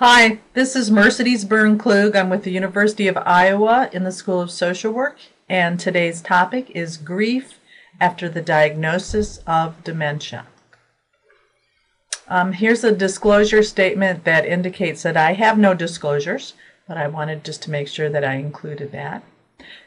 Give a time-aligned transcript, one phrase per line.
[0.00, 2.14] Hi, this is Mercedes Bern-Klug.
[2.14, 6.70] I'm with the University of Iowa in the School of Social Work, and today's topic
[6.70, 7.58] is grief
[8.00, 10.46] after the diagnosis of dementia.
[12.28, 16.54] Um, here's a disclosure statement that indicates that I have no disclosures,
[16.86, 19.24] but I wanted just to make sure that I included that.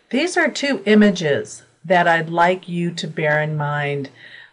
[0.10, 4.10] These are two images that I'd like you to bear in mind.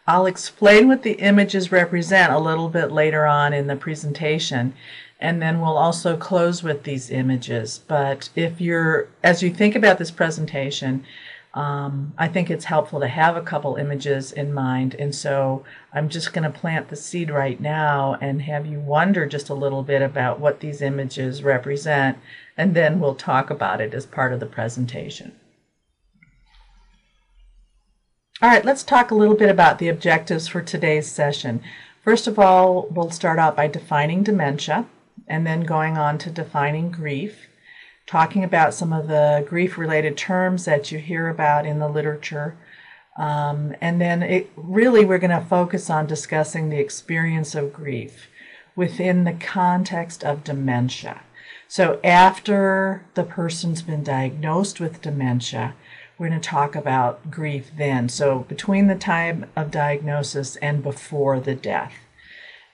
[0.07, 4.75] I'll explain what the images represent a little bit later on in the presentation
[5.21, 7.81] and then we'll also close with these images.
[7.87, 11.05] But if you're, as you think about this presentation,
[11.55, 14.95] um, I think it's helpful to have a couple images in mind.
[14.95, 19.27] And so I'm just going to plant the seed right now and have you wonder
[19.27, 22.19] just a little bit about what these images represent,
[22.57, 25.33] and then we'll talk about it as part of the presentation.
[28.41, 31.61] All right, let's talk a little bit about the objectives for today's session.
[32.05, 34.87] First of all, we'll start out by defining dementia
[35.29, 37.49] and then going on to defining grief,
[38.07, 42.57] talking about some of the grief related terms that you hear about in the literature.
[43.19, 48.29] Um, and then it, really, we're going to focus on discussing the experience of grief
[48.77, 51.23] within the context of dementia.
[51.67, 55.75] So, after the person's been diagnosed with dementia,
[56.17, 58.09] we're going to talk about grief then.
[58.09, 61.93] So, between the time of diagnosis and before the death.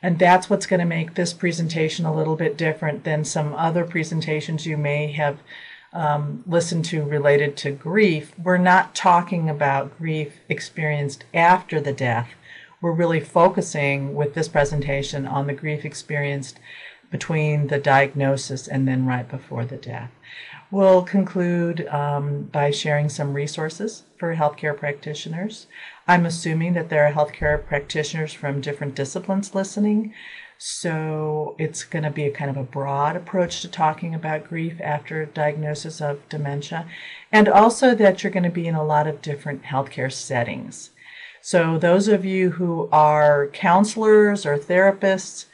[0.04, 3.86] And that's what's going to make this presentation a little bit different than some other
[3.86, 5.38] presentations you may have
[5.94, 8.38] um, listened to related to grief.
[8.38, 12.28] We're not talking about grief experienced after the death.
[12.82, 16.60] We're really focusing with this presentation on the grief experienced
[17.14, 20.10] between the diagnosis and then right before the death.
[20.72, 25.68] We'll conclude um, by sharing some resources for healthcare practitioners.
[26.08, 30.12] I'm assuming that there are healthcare practitioners from different disciplines listening.
[30.58, 34.80] So it's going to be a kind of a broad approach to talking about grief
[34.80, 36.84] after diagnosis of dementia,
[37.30, 40.90] and also that you're going to be in a lot of different healthcare settings.
[41.40, 45.44] So those of you who are counselors or therapists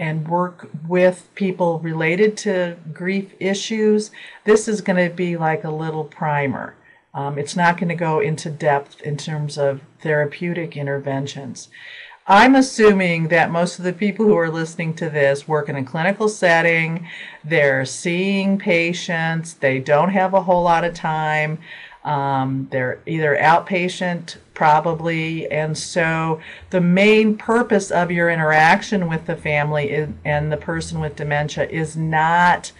[0.00, 4.10] and work with people related to grief issues,
[4.44, 6.74] this is going to be like a little primer.
[7.12, 11.68] Um, it's not going to go into depth in terms of therapeutic interventions.
[12.26, 15.84] I'm assuming that most of the people who are listening to this work in a
[15.84, 17.06] clinical setting.
[17.44, 19.54] They're seeing patients.
[19.54, 21.58] They don't have a whole lot of time.
[22.04, 26.40] Um, they're either outpatient, probably, and so
[26.70, 31.66] the main purpose of your interaction with the family is, and the person with dementia
[31.68, 32.72] is not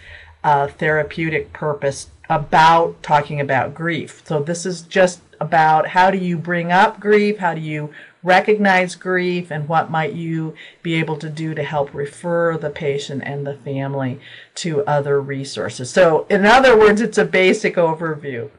[0.43, 4.23] a therapeutic purpose about talking about grief.
[4.25, 7.91] So this is just about how do you bring up grief, how do you
[8.23, 13.23] recognize grief, and what might you be able to do to help refer the patient
[13.25, 14.19] and the family
[14.55, 15.89] to other resources.
[15.89, 18.49] So in other words, it's a basic overview.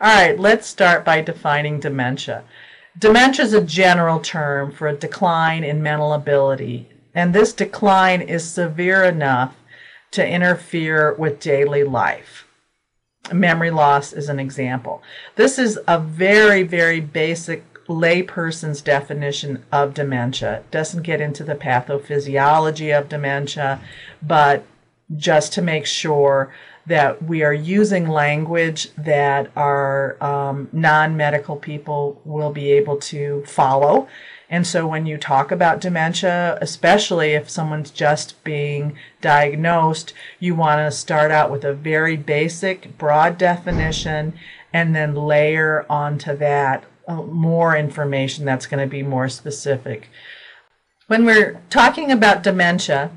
[0.00, 2.44] All right, let's start by defining dementia.
[2.98, 8.48] Dementia is a general term for a decline in mental ability, and this decline is
[8.48, 9.56] severe enough
[10.12, 12.44] to interfere with daily life
[13.32, 15.02] memory loss is an example.
[15.36, 20.58] This is a very, very basic layperson's definition of dementia.
[20.58, 23.80] It doesn't get into the pathophysiology of dementia,
[24.22, 24.64] but
[25.14, 26.52] just to make sure
[26.86, 33.42] that we are using language that our um, non medical people will be able to
[33.46, 34.08] follow
[34.54, 40.78] and so when you talk about dementia, especially if someone's just being diagnosed, you want
[40.78, 44.34] to start out with a very basic, broad definition
[44.72, 50.08] and then layer onto that uh, more information that's going to be more specific.
[51.06, 53.10] When we're talking about dementia,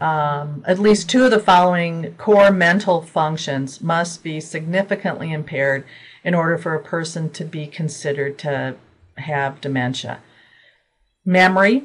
[0.00, 5.84] um, at least two of the following core mental functions must be significantly impaired
[6.22, 8.76] in order for a person to be considered to
[9.16, 10.20] have dementia
[11.28, 11.84] memory,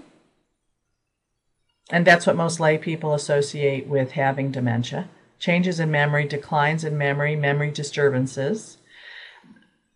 [1.91, 5.09] and that's what most lay people associate with having dementia.
[5.37, 8.77] Changes in memory, declines in memory, memory disturbances.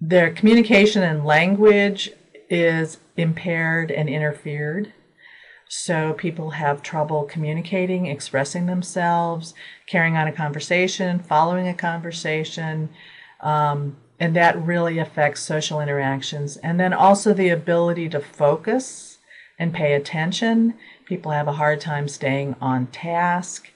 [0.02, 2.12] Their communication and language
[2.50, 4.92] is impaired and interfered.
[5.70, 9.54] So people have trouble communicating, expressing themselves,
[9.86, 12.90] carrying on a conversation, following a conversation.
[13.42, 16.58] Um, and that really affects social interactions.
[16.58, 19.18] And then also the ability to focus
[19.60, 20.74] and pay attention.
[21.06, 23.70] People have a hard time staying on task.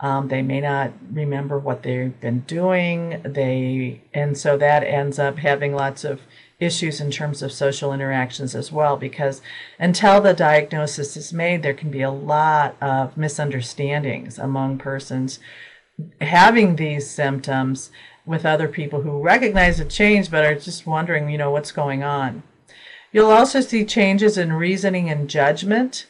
[0.00, 3.22] Um, they may not remember what they've been doing.
[3.24, 6.20] They and so that ends up having lots of
[6.60, 9.42] issues in terms of social interactions as well because
[9.78, 15.40] until the diagnosis is made there can be a lot of misunderstandings among persons
[16.20, 17.90] having these symptoms
[18.26, 22.02] with other people who recognize a change but are just wondering you know what's going
[22.02, 22.42] on.
[23.12, 26.06] You'll also see changes in reasoning and judgment.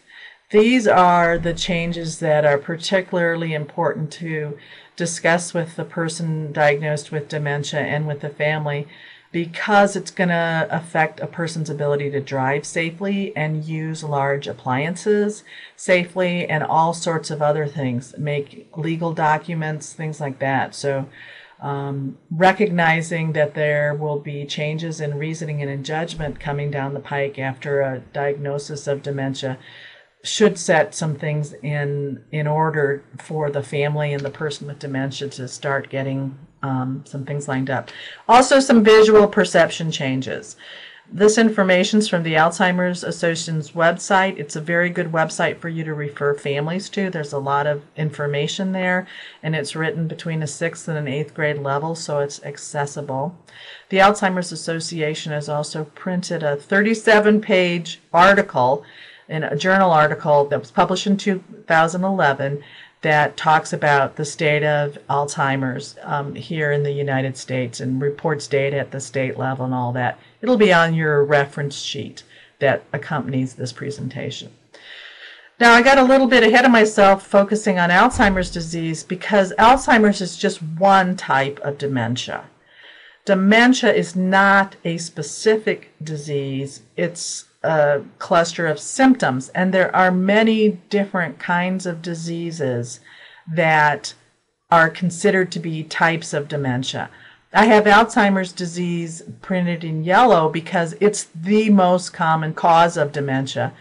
[0.50, 4.56] These are the changes that are particularly important to
[4.96, 8.86] discuss with the person diagnosed with dementia and with the family
[9.34, 15.42] because it's going to affect a person's ability to drive safely and use large appliances
[15.74, 20.72] safely and all sorts of other things, make legal documents, things like that.
[20.72, 21.08] So,
[21.60, 27.00] um, recognizing that there will be changes in reasoning and in judgment coming down the
[27.00, 29.58] pike after a diagnosis of dementia
[30.22, 35.28] should set some things in in order for the family and the person with dementia
[35.28, 37.90] to start getting um, some things lined up.
[38.26, 40.56] Also, some visual perception changes.
[41.12, 44.38] This information is from the Alzheimer's Association's website.
[44.38, 47.10] It's a very good website for you to refer families to.
[47.10, 49.06] There's a lot of information there,
[49.42, 53.36] and it's written between a sixth and an eighth grade level, so it's accessible.
[53.90, 58.82] The Alzheimer's Association has also printed a 37 page article
[59.28, 62.62] in a journal article that was published in 2011
[63.04, 68.46] that talks about the state of Alzheimer's um, here in the United States and reports
[68.46, 70.18] data at the state level and all that.
[70.40, 72.22] It'll be on your reference sheet
[72.60, 74.52] that accompanies this presentation.
[75.60, 80.22] Now, I got a little bit ahead of myself focusing on Alzheimer's disease because Alzheimer's
[80.22, 82.46] is just one type of dementia.
[83.26, 90.68] Dementia is not a specific disease, it's a cluster of symptoms, and there are many
[90.90, 93.00] different kinds of diseases
[93.50, 94.14] that
[94.70, 97.10] are considered to be types of dementia.
[97.52, 103.72] I have Alzheimer's disease printed in yellow because it's the most common cause of dementia.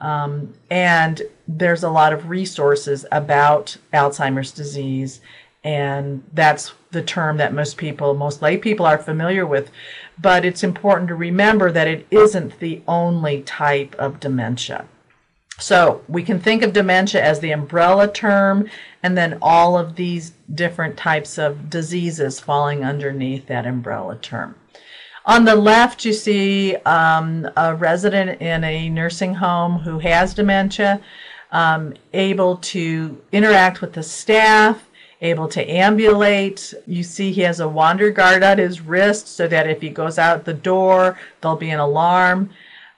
[0.00, 5.20] Um, and there's a lot of resources about Alzheimer's disease,
[5.64, 9.70] and that's the term that most people, most lay people, are familiar with
[10.22, 14.86] but it's important to remember that it isn't the only type of dementia.
[15.58, 18.68] So we can think of dementia as the umbrella term,
[19.02, 24.54] and then all of these different types of diseases falling underneath that umbrella term.
[25.24, 31.00] On the left, you see um, a resident in a nursing home who has dementia,
[31.52, 34.88] um, able to interact with the staff,
[35.22, 36.74] able to ambulate.
[36.86, 40.18] You see, he has a wander guard on his wrist so that if he goes
[40.18, 42.50] out the door, there'll be an alarm.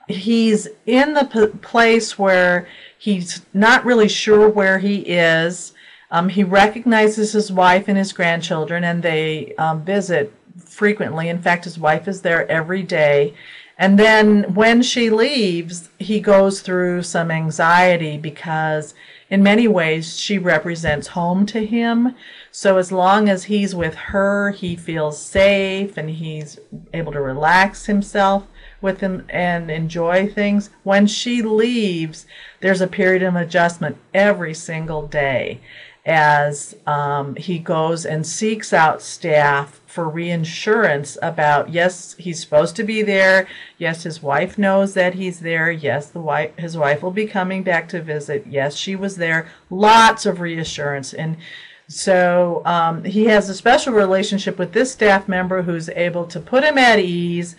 [0.09, 2.67] He's in the p- place where
[2.99, 5.73] he's not really sure where he is.
[6.11, 11.29] Um, he recognizes his wife and his grandchildren, and they um, visit frequently.
[11.29, 13.35] In fact, his wife is there every day.
[13.76, 18.94] And then when she leaves, he goes through some anxiety because
[19.31, 22.15] in many ways, she represents home to him.
[22.50, 26.59] So as long as he's with her, he feels safe and he's
[26.93, 28.47] able to relax himself
[28.81, 30.71] with him and enjoy things.
[30.82, 32.26] When she leaves,
[32.61, 35.61] there's a period of adjustment every single day
[36.06, 42.85] as um, he goes and seeks out staff for reassurance about yes he's supposed to
[42.85, 43.47] be there.
[43.79, 45.71] Yes his wife knows that he's there.
[45.71, 48.47] Yes the wife his wife will be coming back to visit.
[48.47, 49.49] Yes she was there.
[49.71, 51.15] Lots of reassurance.
[51.15, 51.37] And
[51.89, 56.64] so um, he has a special relationship with this staff member who's able to put
[56.64, 57.57] him at ease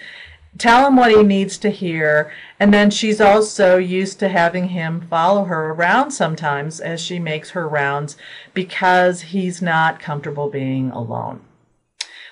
[0.57, 2.31] tell him what he needs to hear.
[2.59, 7.51] And then she's also used to having him follow her around sometimes as she makes
[7.51, 8.17] her rounds
[8.53, 11.41] because he's not comfortable being alone.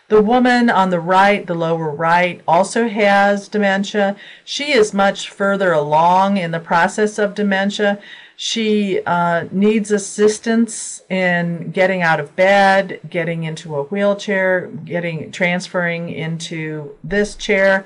[0.09, 4.15] The woman on the right, the lower right, also has dementia.
[4.43, 7.99] She is much further along in the process of dementia.
[8.35, 16.09] She uh, needs assistance in getting out of bed, getting into a wheelchair, getting transferring
[16.09, 17.85] into this chair.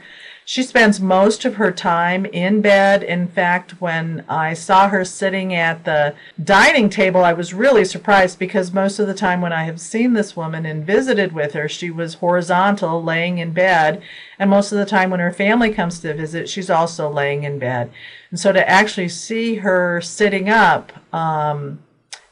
[0.49, 3.03] She spends most of her time in bed.
[3.03, 8.39] In fact, when I saw her sitting at the dining table, I was really surprised
[8.39, 11.67] because most of the time when I have seen this woman and visited with her,
[11.67, 14.01] she was horizontal, laying in bed.
[14.39, 17.59] And most of the time when her family comes to visit, she's also laying in
[17.59, 17.91] bed.
[18.31, 21.79] And so to actually see her sitting up, um,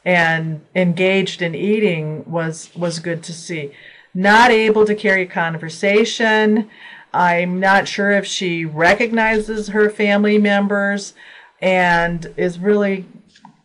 [0.05, 3.71] and engaged in eating was was good to see.
[4.13, 6.69] Not able to carry a conversation,
[7.15, 11.13] I'm not sure if she recognizes her family members
[11.61, 13.05] and is really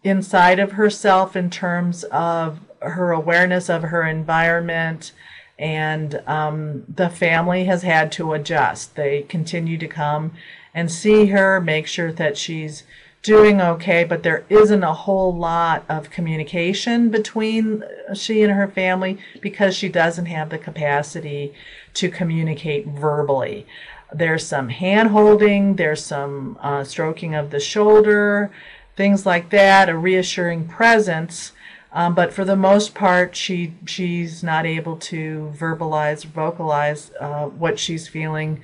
[0.05, 5.13] inside of herself in terms of her awareness of her environment
[5.59, 8.95] and um, the family has had to adjust.
[8.95, 10.33] They continue to come
[10.73, 12.85] and see her, make sure that she's
[13.23, 19.19] doing okay, but there isn't a whole lot of communication between she and her family
[19.43, 21.53] because she doesn't have the capacity
[21.95, 23.67] to communicate verbally.
[24.13, 28.51] There's some hand holding, there's some uh, stroking of the shoulder,
[28.97, 31.53] things like that, a reassuring presence.
[31.93, 37.79] Um, but for the most part, she she's not able to verbalize, vocalize uh, what
[37.79, 38.63] she's feeling,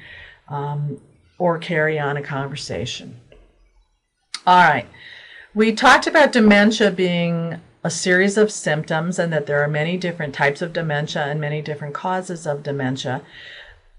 [0.48, 1.00] um,
[1.38, 3.20] or carry on a conversation.
[4.46, 4.86] All right.
[5.54, 10.34] We talked about dementia being a series of symptoms and that there are many different
[10.34, 13.22] types of dementia and many different causes of dementia.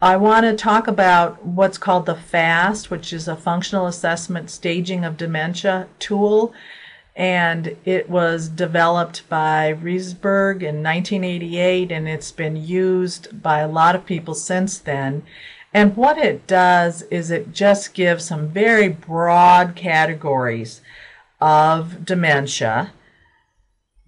[0.01, 5.05] I want to talk about what's called the FAST, which is a functional assessment staging
[5.05, 6.53] of dementia tool.
[7.15, 13.95] And it was developed by Reisberg in 1988, and it's been used by a lot
[13.95, 15.23] of people since then.
[15.73, 20.81] And what it does is it just gives some very broad categories
[21.39, 22.91] of dementia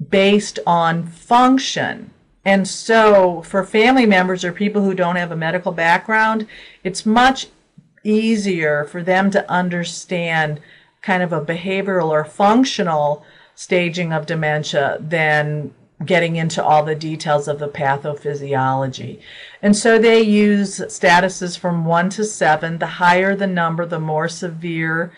[0.08, 2.12] based on function.
[2.46, 6.48] And so, for family members or people who don't have a medical background,
[6.84, 7.48] it's much
[8.04, 10.62] easier for them to understand
[11.02, 13.26] kind of a behavioral or functional
[13.56, 15.74] staging of dementia than
[16.06, 19.20] getting into all the details of the pathophysiology.
[19.62, 22.78] And so they use statuses from one to seven.
[22.78, 25.12] The higher the number, the more severe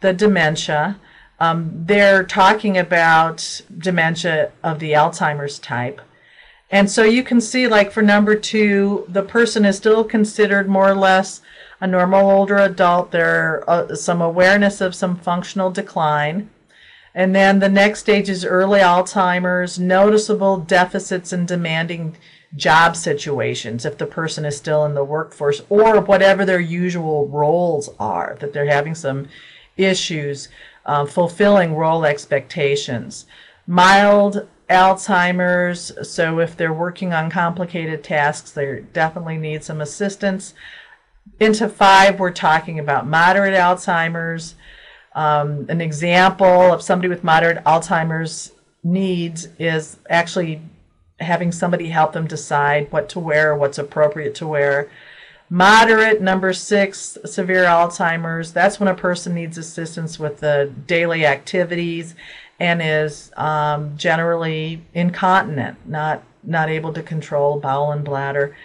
[0.00, 0.98] the dementia.
[1.40, 6.00] Um, they're talking about dementia of the Alzheimer's type.
[6.70, 10.88] And so you can see, like for number two, the person is still considered more
[10.88, 11.40] or less
[11.80, 13.10] a normal older adult.
[13.10, 16.50] There's uh, some awareness of some functional decline.
[17.14, 22.16] And then the next stage is early Alzheimer's, noticeable deficits in demanding
[22.56, 27.90] job situations if the person is still in the workforce or whatever their usual roles
[27.98, 29.28] are, that they're having some
[29.76, 30.48] issues
[30.86, 33.26] uh, fulfilling role expectations.
[33.66, 40.54] Mild Alzheimer's, so if they're working on complicated tasks, they definitely need some assistance.
[41.40, 44.54] Into five, we're talking about moderate Alzheimer's.
[45.14, 50.60] Um, an example of somebody with moderate Alzheimer's needs is actually
[51.20, 54.90] having somebody help them decide what to wear, what's appropriate to wear.
[55.50, 62.14] Moderate, number six, severe Alzheimer's, that's when a person needs assistance with the daily activities
[62.58, 68.56] and is um, generally incontinent, not, not able to control bowel and bladder.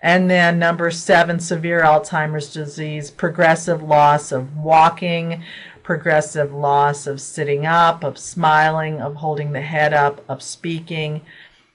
[0.00, 5.42] And then number seven, severe Alzheimer's disease, progressive loss of walking,
[5.82, 11.22] progressive loss of sitting up, of smiling, of holding the head up, of speaking.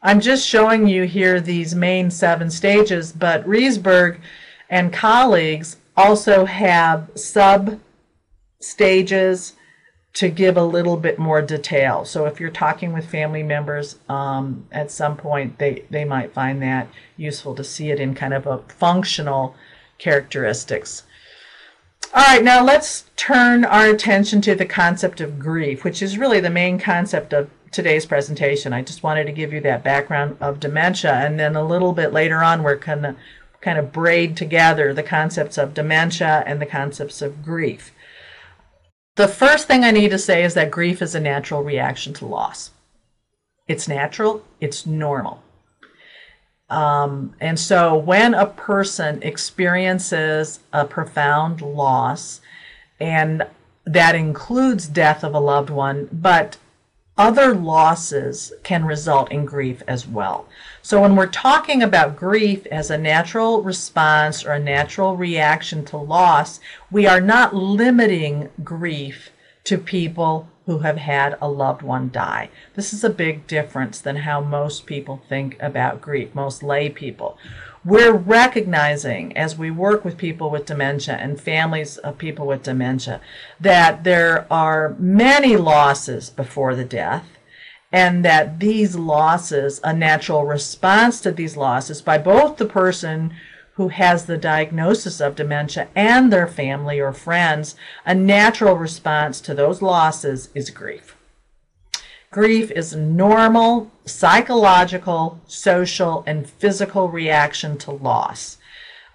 [0.01, 4.19] I'm just showing you here these main seven stages, but Reisberg
[4.73, 7.79] and colleagues also have sub
[8.59, 9.53] stages
[10.13, 12.05] to give a little bit more detail.
[12.05, 16.59] So if you're talking with family members um, at some point, they, they might find
[16.63, 16.87] that
[17.17, 19.55] useful to see it in kind of a functional
[19.99, 21.03] characteristics.
[22.11, 26.39] All right, now let's turn our attention to the concept of grief, which is really
[26.39, 28.73] the main concept of today's presentation.
[28.73, 32.11] I just wanted to give you that background of dementia, and then a little bit
[32.11, 33.15] later on, we're to
[33.63, 37.91] kind of braid together the concepts of dementia and the concepts of grief.
[39.15, 42.25] The first thing I need to say is that grief is a natural reaction to
[42.25, 42.71] loss.
[43.67, 45.41] It's natural, it's normal.
[46.69, 52.41] Um, and so when a person experiences a profound loss,
[52.99, 53.45] and
[53.85, 56.57] that includes death of a loved one, but
[57.17, 60.47] other losses can result in grief as well.
[60.81, 65.97] So when we're talking about grief as a natural response or a natural reaction to
[65.97, 69.29] loss, we are not limiting grief
[69.65, 72.49] to people who have had a loved one die.
[72.75, 77.37] This is a big difference than how most people think about grief, most lay people.
[77.85, 83.19] We're recognizing as we work with people with dementia and families of people with dementia
[83.59, 87.27] that there are many losses before the death
[87.91, 93.33] and that these losses, a natural response to these losses by both the person
[93.73, 97.75] who has the diagnosis of dementia and their family or friends,
[98.05, 101.17] a natural response to those losses is grief.
[102.33, 108.57] Grief is a normal psychological, social, and physical reaction to loss.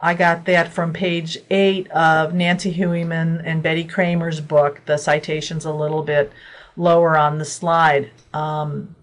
[0.00, 4.82] I got that from page eight of Nancy Hooyman and Betty Kramer's book.
[4.87, 6.32] The citation's a little bit
[6.76, 8.12] lower on the slide.
[8.32, 8.94] Um,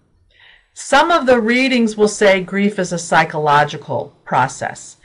[0.72, 4.96] Some of the readings will say grief is a psychological process.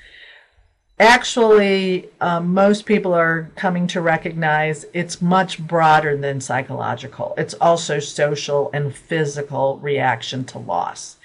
[1.01, 7.33] Actually, um, most people are coming to recognize it's much broader than psychological.
[7.39, 11.17] It's also social and physical reaction to loss.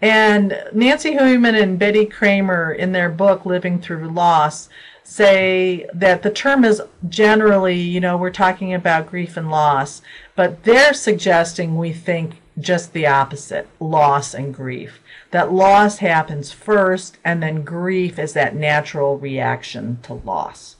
[0.00, 4.68] And Nancy Hooyman and Betty Kramer, in their book Living Through Loss,
[5.02, 10.02] say that the term is generally, you know, we're talking about grief and loss,
[10.36, 15.00] but they're suggesting we think just the opposite loss and grief.
[15.30, 20.76] That loss happens first, and then grief is that natural reaction to loss.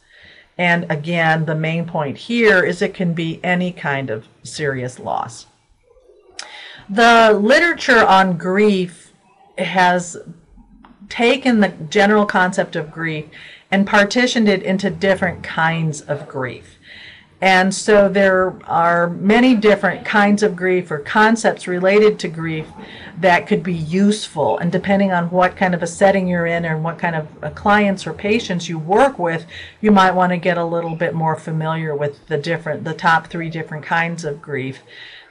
[0.58, 5.46] And again, the main point here is it can be any kind of serious loss.
[6.88, 9.12] The literature on grief
[9.56, 10.16] has
[11.08, 13.26] taken the general concept of grief
[13.70, 16.76] and partitioned it into different kinds of grief.
[17.42, 22.66] And so there are many different kinds of grief or concepts related to grief
[23.18, 24.58] that could be useful.
[24.58, 27.50] And depending on what kind of a setting you're in and what kind of uh,
[27.50, 29.46] clients or patients you work with,
[29.80, 33.28] you might want to get a little bit more familiar with the different, the top
[33.28, 34.82] three different kinds of grief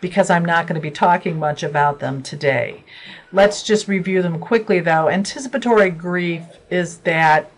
[0.01, 2.83] because I'm not going to be talking much about them today.
[3.31, 5.09] Let's just review them quickly though.
[5.09, 7.51] Anticipatory grief is that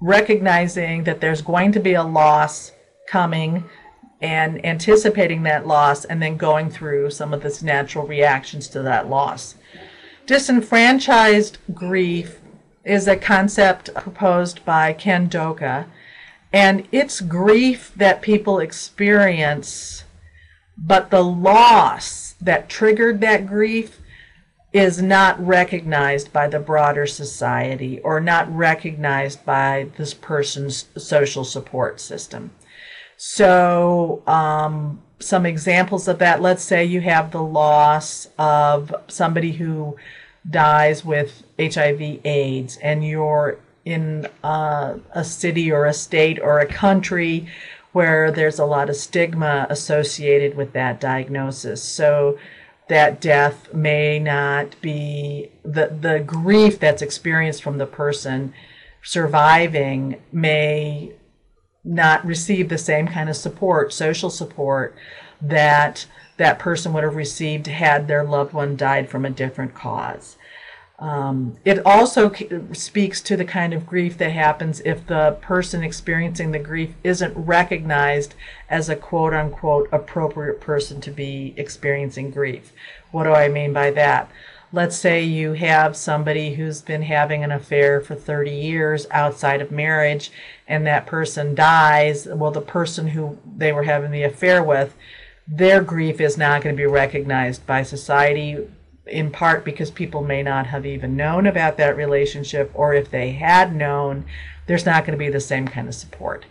[0.00, 2.72] recognizing that there's going to be a loss
[3.08, 3.64] coming
[4.20, 9.10] and anticipating that loss and then going through some of this natural reactions to that
[9.10, 9.56] loss.
[10.26, 12.40] Disenfranchised grief
[12.84, 15.86] is a concept proposed by Ken Doka,
[16.52, 20.04] and it's grief that people experience,
[20.78, 24.00] but the loss that triggered that grief
[24.72, 32.00] is not recognized by the broader society or not recognized by this person's social support
[32.00, 32.50] system.
[33.24, 39.96] So, um, some examples of that let's say you have the loss of somebody who
[40.50, 46.66] dies with HIV AIDS and you're in uh, a city or a state or a
[46.66, 47.46] country
[47.92, 51.80] where there's a lot of stigma associated with that diagnosis.
[51.80, 52.40] So,
[52.88, 58.52] that death may not be the the grief that's experienced from the person
[59.00, 61.12] surviving may
[61.84, 64.94] not receive the same kind of support, social support
[65.40, 70.36] that that person would have received had their loved one died from a different cause.
[70.98, 72.32] Um, it also
[72.72, 77.36] speaks to the kind of grief that happens if the person experiencing the grief isn't
[77.36, 78.34] recognized
[78.70, 82.72] as a quote unquote appropriate person to be experiencing grief.
[83.10, 84.30] What do I mean by that?
[84.74, 89.70] Let's say you have somebody who's been having an affair for 30 years outside of
[89.70, 90.32] marriage
[90.66, 92.26] and that person dies.
[92.26, 94.96] Well, the person who they were having the affair with,
[95.46, 98.66] their grief is not going to be recognized by society
[99.06, 103.32] in part because people may not have even known about that relationship, or if they
[103.32, 104.24] had known,
[104.66, 106.44] there's not going to be the same kind of support.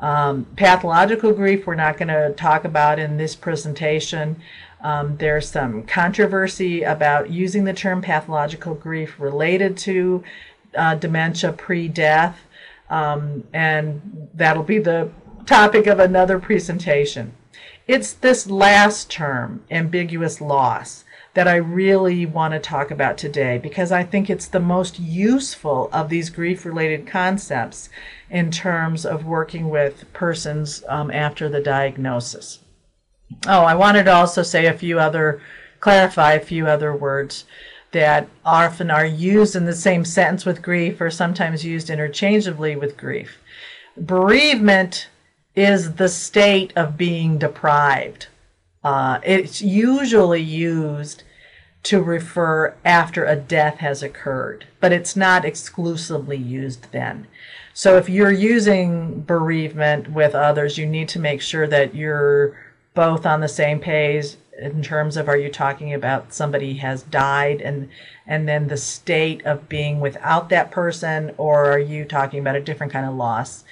[0.00, 4.36] Um, pathological grief, we're not going to talk about in this presentation.
[4.80, 10.22] Um, there's some controversy about using the term pathological grief related to
[10.76, 12.38] uh, dementia pre death,
[12.90, 15.10] um, and that'll be the
[15.46, 17.34] topic of another presentation.
[17.86, 23.92] It's this last term, ambiguous loss, that I really want to talk about today because
[23.92, 27.90] I think it's the most useful of these grief related concepts
[28.30, 32.60] in terms of working with persons um, after the diagnosis.
[33.46, 35.40] Oh, I wanted to also say a few other,
[35.80, 37.44] clarify a few other words
[37.92, 42.96] that often are used in the same sentence with grief or sometimes used interchangeably with
[42.96, 43.38] grief.
[43.96, 45.08] Bereavement
[45.54, 48.26] is the state of being deprived.
[48.84, 51.22] Uh, it's usually used
[51.84, 57.26] to refer after a death has occurred, but it's not exclusively used then.
[57.72, 62.56] So if you're using bereavement with others, you need to make sure that you're
[62.96, 67.60] both on the same page in terms of are you talking about somebody has died
[67.60, 67.88] and
[68.26, 72.60] and then the state of being without that person or are you talking about a
[72.60, 73.64] different kind of loss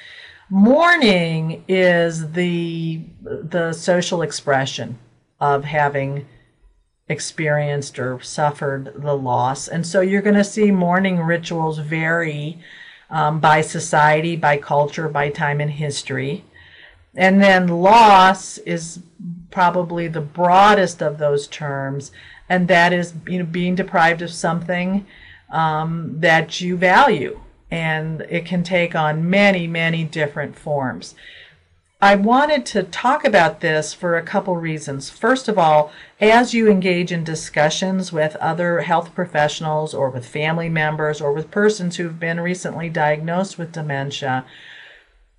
[0.49, 4.99] mourning is the the social expression
[5.41, 6.27] of having
[7.09, 9.69] experienced or suffered the loss.
[9.69, 12.59] And so you're going to see mourning rituals vary
[13.11, 16.45] um, by society, by culture, by time in history.
[17.17, 19.01] And then loss is
[19.51, 22.11] probably the broadest of those terms,
[22.49, 25.07] and that is you know being deprived of something
[25.51, 31.15] um, that you value, and it can take on many many different forms.
[32.05, 35.09] I wanted to talk about this for a couple reasons.
[35.09, 40.69] First of all, as you engage in discussions with other health professionals or with family
[40.69, 44.45] members or with persons who've been recently diagnosed with dementia,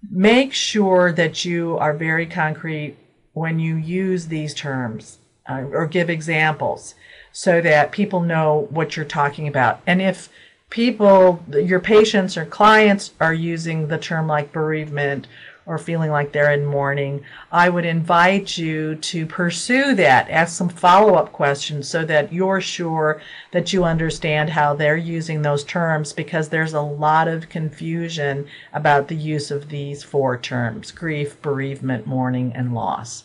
[0.09, 2.97] make sure that you are very concrete
[3.33, 6.95] when you use these terms uh, or give examples
[7.31, 9.81] so that people know what you're talking about.
[9.85, 10.29] And if
[10.69, 15.27] people, your patients or clients are using the term like bereavement
[15.65, 20.29] or feeling like they're in mourning, I would invite you to pursue that.
[20.29, 25.41] Ask some follow up questions so that you're sure that you understand how they're using
[25.41, 30.91] those terms because there's a lot of confusion about the use of these four terms
[30.91, 33.23] grief, bereavement, mourning, and loss.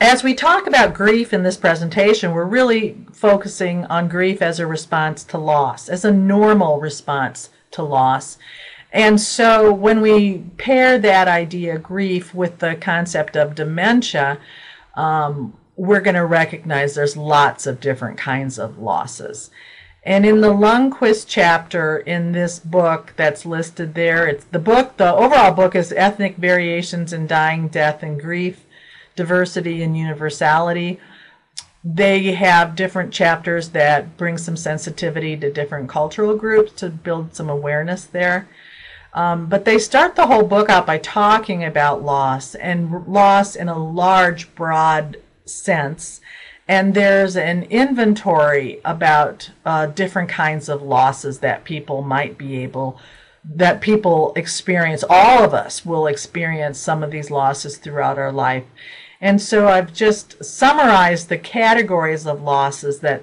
[0.00, 4.66] As we talk about grief in this presentation, we're really focusing on grief as a
[4.66, 8.36] response to loss, as a normal response to loss.
[8.94, 14.38] And so when we pair that idea, grief, with the concept of dementia,
[14.94, 19.50] um, we're going to recognize there's lots of different kinds of losses.
[20.04, 25.12] And in the Lundquist chapter in this book that's listed there, it's the book, the
[25.12, 28.64] overall book is Ethnic Variations in Dying, Death, and Grief,
[29.16, 31.00] Diversity and Universality.
[31.82, 37.50] They have different chapters that bring some sensitivity to different cultural groups to build some
[37.50, 38.46] awareness there.
[39.14, 43.68] Um, but they start the whole book out by talking about loss and loss in
[43.68, 46.20] a large, broad sense.
[46.66, 52.98] And there's an inventory about uh, different kinds of losses that people might be able,
[53.44, 55.04] that people experience.
[55.08, 58.64] All of us will experience some of these losses throughout our life.
[59.20, 63.22] And so I've just summarized the categories of losses that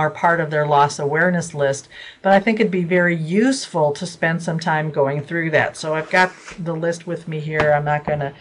[0.00, 1.88] are part of their loss awareness list.
[2.22, 5.76] But I think it'd be very useful to spend some time going through that.
[5.76, 7.74] So I've got the list with me here.
[7.76, 8.32] I'm not going to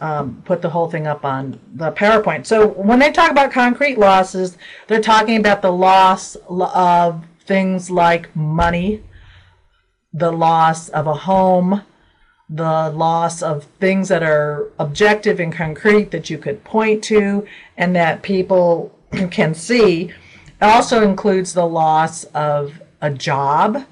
[0.00, 2.44] um, put the whole thing up on the PowerPoint.
[2.44, 8.34] So when they talk about concrete losses, they're talking about the loss of things like
[8.36, 9.02] money,
[10.12, 11.82] the loss of a home,
[12.50, 17.46] the loss of things that are objective and concrete that you could point to
[17.78, 18.94] and that people
[19.30, 20.12] can see
[20.60, 23.84] it also includes the loss of a job,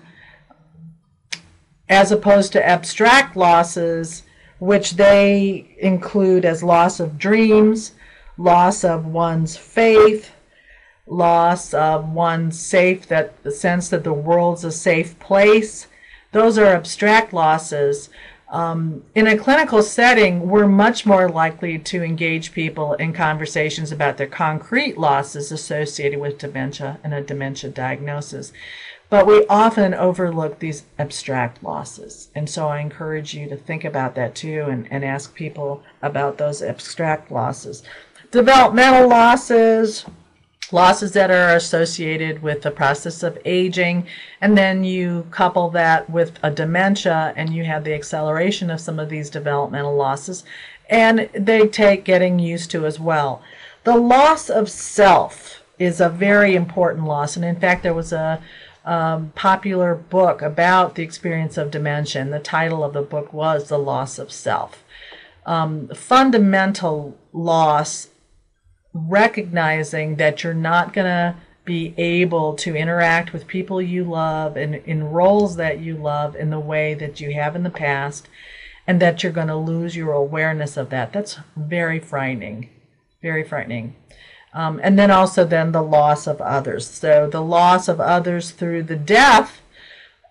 [1.88, 4.24] as opposed to abstract losses,
[4.59, 7.92] which they include as loss of dreams,
[8.37, 10.33] loss of one's faith,
[11.07, 15.87] loss of one's safe that the sense that the world's a safe place.
[16.33, 18.11] Those are abstract losses.
[18.48, 24.18] Um, in a clinical setting, we're much more likely to engage people in conversations about
[24.18, 28.52] their concrete losses associated with dementia and a dementia diagnosis.
[29.09, 32.28] But we often overlook these abstract losses.
[32.35, 36.38] And so I encourage you to think about that too and, and ask people about
[36.38, 37.82] those abstract losses.
[38.30, 40.04] Developmental losses,
[40.72, 44.07] losses that are associated with the process of aging,
[44.40, 48.98] and then you couple that with a dementia, and you have the acceleration of some
[48.98, 50.44] of these developmental losses,
[50.88, 53.42] and they take getting used to as well.
[53.85, 58.42] The loss of self is a very important loss, and in fact, there was a
[58.85, 63.68] um, popular book about the experience of dementia, and the title of the book was
[63.68, 64.85] The Loss of Self.
[65.44, 68.09] Um, fundamental loss
[68.96, 74.74] recognizing that you're not going to be able to interact with people you love and
[74.74, 78.28] in roles that you love in the way that you have in the past
[78.87, 81.12] and that you're going to lose your awareness of that.
[81.12, 82.70] That's very frightening
[83.26, 83.96] very frightening.
[84.54, 86.88] Um, and then also then the loss of others.
[86.88, 89.61] So the loss of others through the death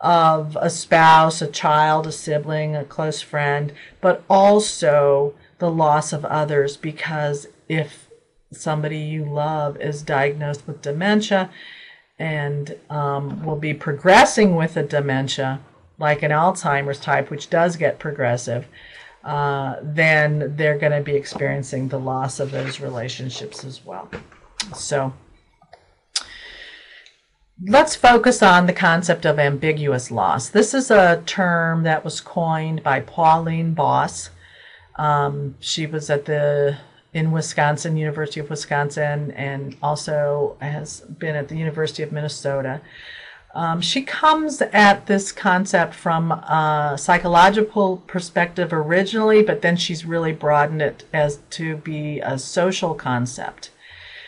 [0.02, 6.26] of a spouse a child a sibling a close friend but also the loss of
[6.26, 8.05] others because if
[8.56, 11.50] somebody you love is diagnosed with dementia
[12.18, 15.60] and um, will be progressing with a dementia,
[15.98, 18.68] like an Alzheimer's type, which does get progressive,
[19.24, 24.10] uh, then they're going to be experiencing the loss of those relationships as well.
[24.76, 25.14] So
[27.68, 30.50] let's focus on the concept of ambiguous loss.
[30.50, 34.30] This is a term that was coined by Pauline Boss.
[34.98, 36.78] Um, she was at the
[37.16, 42.82] in Wisconsin, University of Wisconsin, and also has been at the University of Minnesota.
[43.54, 50.34] Um, she comes at this concept from a psychological perspective originally, but then she's really
[50.34, 53.72] broadened it as to be a social concept.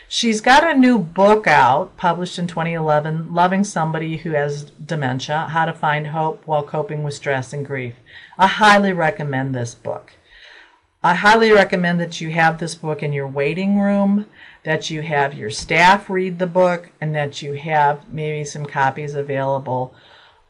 [0.08, 5.66] She's got a new book out, published in 2011, Loving Somebody Who Has Dementia How
[5.66, 7.96] to Find Hope While Coping with Stress and Grief.
[8.38, 10.14] I highly recommend this book.
[11.02, 14.26] I highly recommend that you have this book in your waiting room,
[14.64, 19.14] that you have your staff read the book, and that you have maybe some copies
[19.14, 19.94] available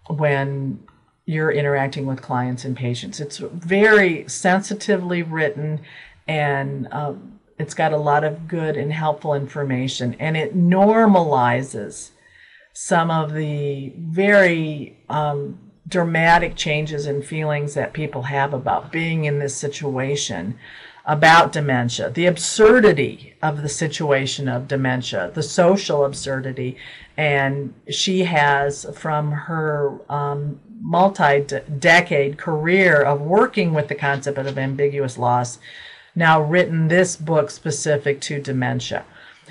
[0.08, 0.82] when
[1.26, 3.20] you're interacting with clients and patients.
[3.20, 5.80] It's very sensitively written
[6.26, 12.10] and um, it's got a lot of good and helpful information, and it normalizes
[12.72, 19.38] some of the very um, dramatic changes in feelings that people have about being in
[19.38, 20.58] this situation
[21.08, 26.76] about dementia, the absurdity of the situation of dementia, the social absurdity.
[27.16, 34.58] And she has, from her um, multi decade career of working with the concept of
[34.58, 35.58] ambiguous loss,
[36.14, 39.04] now written this book specific to dementia.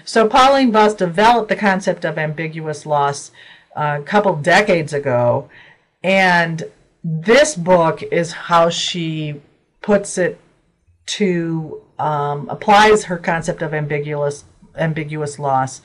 [0.06, 3.32] So Pauline Boss developed the concept of ambiguous loss
[3.76, 5.50] uh, a couple decades ago,
[6.04, 6.64] and
[7.04, 9.42] this book is how she
[9.82, 10.40] puts it
[11.06, 15.82] to um, applies her concept of ambiguous ambiguous loss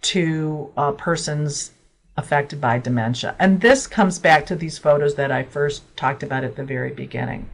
[0.00, 1.72] to uh, persons
[2.16, 3.34] affected by dementia.
[3.38, 6.90] And this comes back to these photos that I first talked about at the very
[6.90, 7.48] beginning.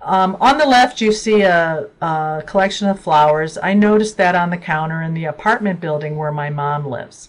[0.00, 3.58] Um, on the left, you see a, a, collection of flowers.
[3.62, 7.28] I noticed that on the counter in the apartment building where my mom lives.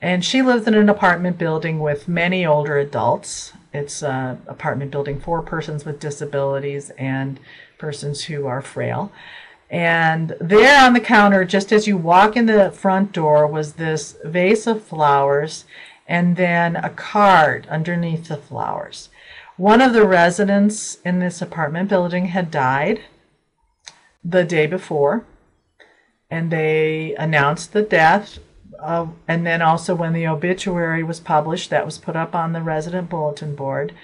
[0.00, 3.52] And she lives in an apartment building with many older adults.
[3.72, 7.38] It's an apartment building for persons with disabilities and
[7.78, 9.12] persons who are frail.
[9.68, 14.16] And there on the counter, just as you walk in the front door, was this
[14.24, 15.64] vase of flowers
[16.08, 19.10] and then a card underneath the flowers.
[19.56, 23.02] One of the residents in this apartment building had died
[24.24, 25.24] the day before,
[26.30, 28.38] and they announced the death.
[28.82, 32.62] Uh, and then also, when the obituary was published, that was put up on the
[32.62, 33.94] resident bulletin board.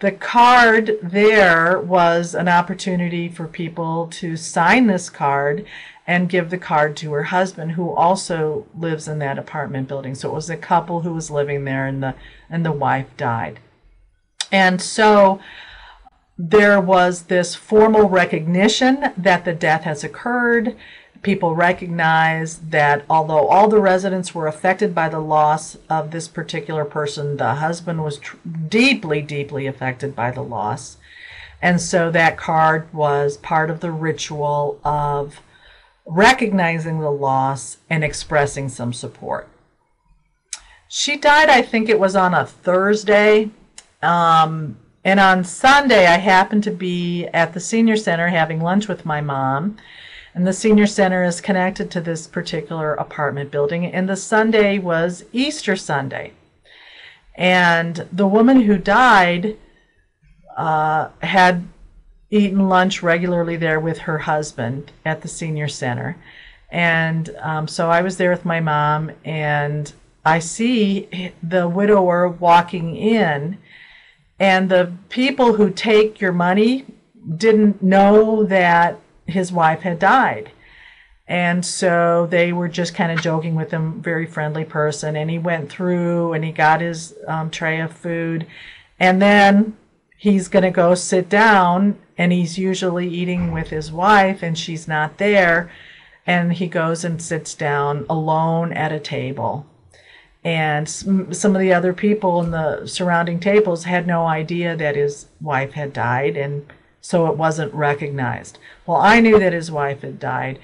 [0.00, 5.66] The card there was an opportunity for people to sign this card
[6.06, 10.14] and give the card to her husband, who also lives in that apartment building.
[10.14, 12.14] So it was a couple who was living there, and the
[12.48, 13.60] and the wife died.
[14.50, 15.40] And so
[16.38, 20.76] there was this formal recognition that the death has occurred.
[21.22, 26.84] People recognize that although all the residents were affected by the loss of this particular
[26.84, 28.36] person, the husband was tr-
[28.68, 30.96] deeply, deeply affected by the loss.
[31.60, 35.40] And so that card was part of the ritual of
[36.06, 39.48] recognizing the loss and expressing some support.
[40.88, 43.50] She died, I think it was on a Thursday.
[44.02, 49.04] Um, and on Sunday, I happened to be at the senior center having lunch with
[49.04, 49.76] my mom.
[50.34, 53.86] And the senior center is connected to this particular apartment building.
[53.86, 56.32] And the Sunday was Easter Sunday.
[57.34, 59.56] And the woman who died
[60.56, 61.66] uh, had
[62.30, 66.16] eaten lunch regularly there with her husband at the senior center.
[66.70, 69.90] And um, so I was there with my mom, and
[70.24, 73.56] I see the widower walking in
[74.38, 76.86] and the people who take your money
[77.36, 80.50] didn't know that his wife had died.
[81.26, 85.14] And so they were just kind of joking with him, very friendly person.
[85.14, 88.46] And he went through and he got his um, tray of food.
[88.98, 89.76] And then
[90.16, 94.88] he's going to go sit down and he's usually eating with his wife and she's
[94.88, 95.70] not there.
[96.26, 99.66] And he goes and sits down alone at a table
[100.44, 105.26] and some of the other people in the surrounding tables had no idea that his
[105.40, 106.72] wife had died and
[107.08, 108.58] so it wasn't recognized.
[108.84, 110.58] Well i knew that his wife had died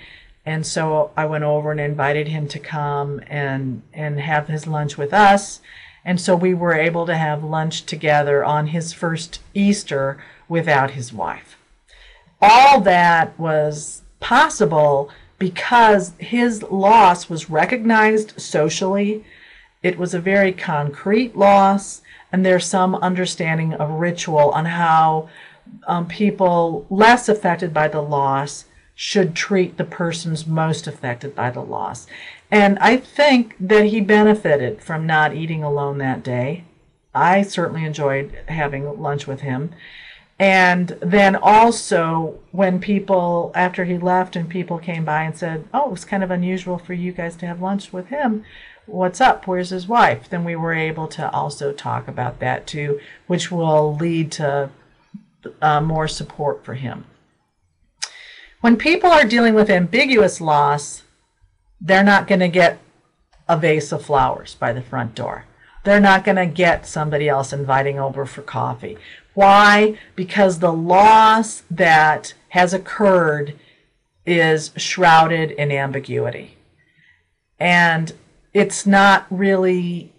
[0.45, 4.99] and so i went over and invited him to come and and have his lunch
[4.99, 5.63] with us.
[6.05, 11.15] And so we were able to have lunch together on his first easter without his
[11.15, 11.57] wife.
[12.43, 19.25] All that was possible because his loss was recognized socially.
[19.83, 25.31] It was a very concrete loss, and there's some understanding of ritual on how
[25.87, 31.61] um, people less affected by the loss should treat the persons most affected by the
[31.61, 32.07] loss.
[32.51, 36.65] And I think that he benefited from not eating alone that day.
[37.15, 39.73] I certainly enjoyed having lunch with him.
[40.39, 45.87] And then also, when people, after he left, and people came by and said, Oh,
[45.87, 48.45] it was kind of unusual for you guys to have lunch with him,
[48.87, 49.47] what's up?
[49.47, 50.29] Where's his wife?
[50.29, 54.71] Then we were able to also talk about that too, which will lead to
[55.61, 57.05] uh, more support for him.
[58.61, 61.03] When people are dealing with ambiguous loss,
[61.81, 62.79] they're not going to get
[63.47, 65.45] a vase of flowers by the front door.
[65.85, 68.97] They're not going to get somebody else inviting over for coffee.
[69.35, 69.99] Why?
[70.17, 73.59] Because the loss that has occurred
[74.25, 76.57] is shrouded in ambiguity.
[77.61, 78.13] And
[78.55, 80.14] it's not really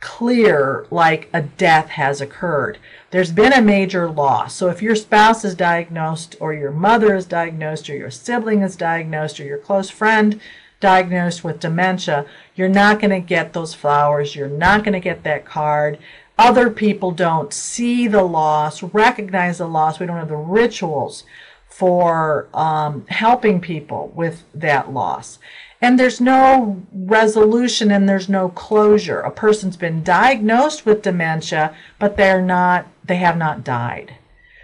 [0.00, 2.78] clear like a death has occurred.
[3.10, 4.54] There's been a major loss.
[4.54, 8.76] So if your spouse is diagnosed, or your mother is diagnosed, or your sibling is
[8.76, 10.40] diagnosed, or your close friend
[10.80, 14.34] diagnosed with dementia, you're not going to get those flowers.
[14.34, 15.98] You're not going to get that card.
[16.38, 20.00] Other people don't see the loss, recognize the loss.
[20.00, 21.24] We don't have the rituals
[21.66, 25.38] for um, helping people with that loss.
[25.82, 29.20] And there's no resolution and there's no closure.
[29.20, 34.16] A person's been diagnosed with dementia, but they're not, they have not died.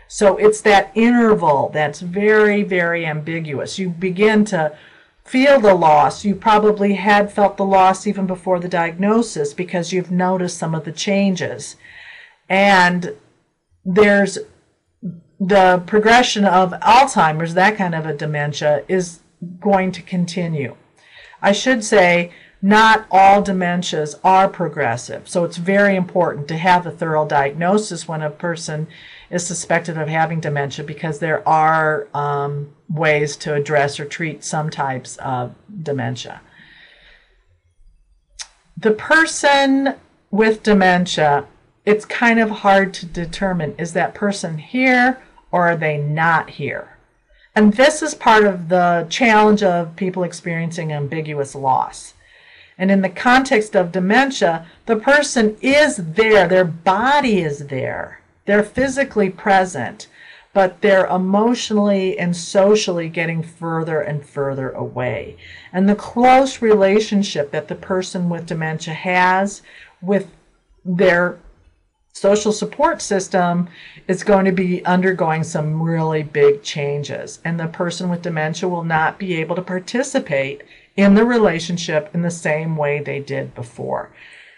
[0.08, 3.78] So it's that interval that's very, very ambiguous.
[3.78, 4.76] You begin to
[5.24, 6.24] feel the loss.
[6.24, 10.84] You probably had felt the loss even before the diagnosis because you've noticed some of
[10.84, 11.76] the changes.
[12.48, 13.14] And
[13.84, 14.38] there's
[15.40, 19.20] the progression of Alzheimer's, that kind of a dementia, is
[19.60, 20.76] going to continue.
[21.46, 25.28] I should say, not all dementias are progressive.
[25.28, 28.88] So it's very important to have a thorough diagnosis when a person
[29.30, 34.70] is suspected of having dementia because there are um, ways to address or treat some
[34.70, 35.54] types of
[35.84, 36.40] dementia.
[38.76, 39.94] The person
[40.32, 41.46] with dementia,
[41.84, 46.95] it's kind of hard to determine is that person here or are they not here?
[47.56, 52.12] And this is part of the challenge of people experiencing ambiguous loss.
[52.76, 58.62] And in the context of dementia, the person is there, their body is there, they're
[58.62, 60.06] physically present,
[60.52, 65.38] but they're emotionally and socially getting further and further away.
[65.72, 69.62] And the close relationship that the person with dementia has
[70.02, 70.30] with
[70.84, 71.38] their
[72.16, 73.68] social support system
[74.08, 77.40] is going to be undergoing some really big changes.
[77.44, 80.62] And the person with dementia will not be able to participate
[80.96, 84.12] in the relationship in the same way they did before.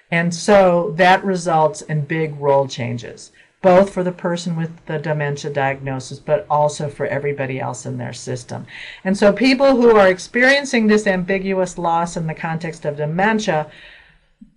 [0.08, 5.52] And so that results in big role changes, both for the person with the dementia
[5.52, 8.66] diagnosis, but also for everybody else in their system.
[9.02, 13.68] And so people who are experiencing this ambiguous loss in the context of dementia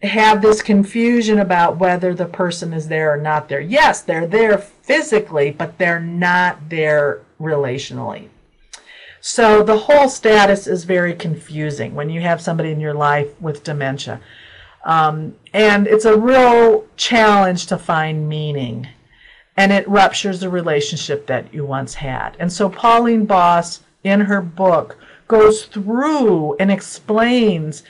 [0.03, 3.61] have this confusion about whether the person is there or not there.
[3.61, 8.29] Yes, they're there physically, but they're not there relationally.
[9.19, 13.63] So the whole status is very confusing when you have somebody in your life with
[13.63, 14.19] dementia.
[14.83, 18.87] Um, and it's a real challenge to find meaning.
[19.55, 22.35] And it ruptures the relationship that you once had.
[22.39, 27.83] And so Pauline Boss, in her book, goes through and explains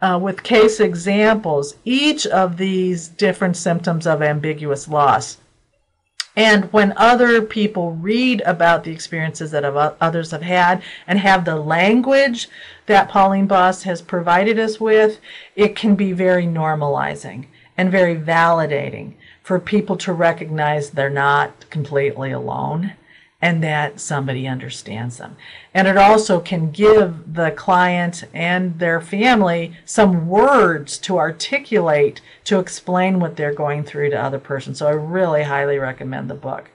[0.00, 5.38] uh, with case examples each of these different symptoms of ambiguous loss.
[6.36, 11.56] And when other people read about the experiences that others have had and have the
[11.56, 12.48] language
[12.86, 15.18] that Pauline Boss has provided us with,
[15.56, 22.30] it can be very normalizing and very validating for people to recognize they're not completely
[22.30, 22.92] alone
[23.40, 25.36] and that somebody understands them.
[25.72, 32.58] And it also can give the client and their family some words to articulate to
[32.58, 34.78] explain what they're going through to other persons.
[34.78, 36.70] So I really highly recommend the book.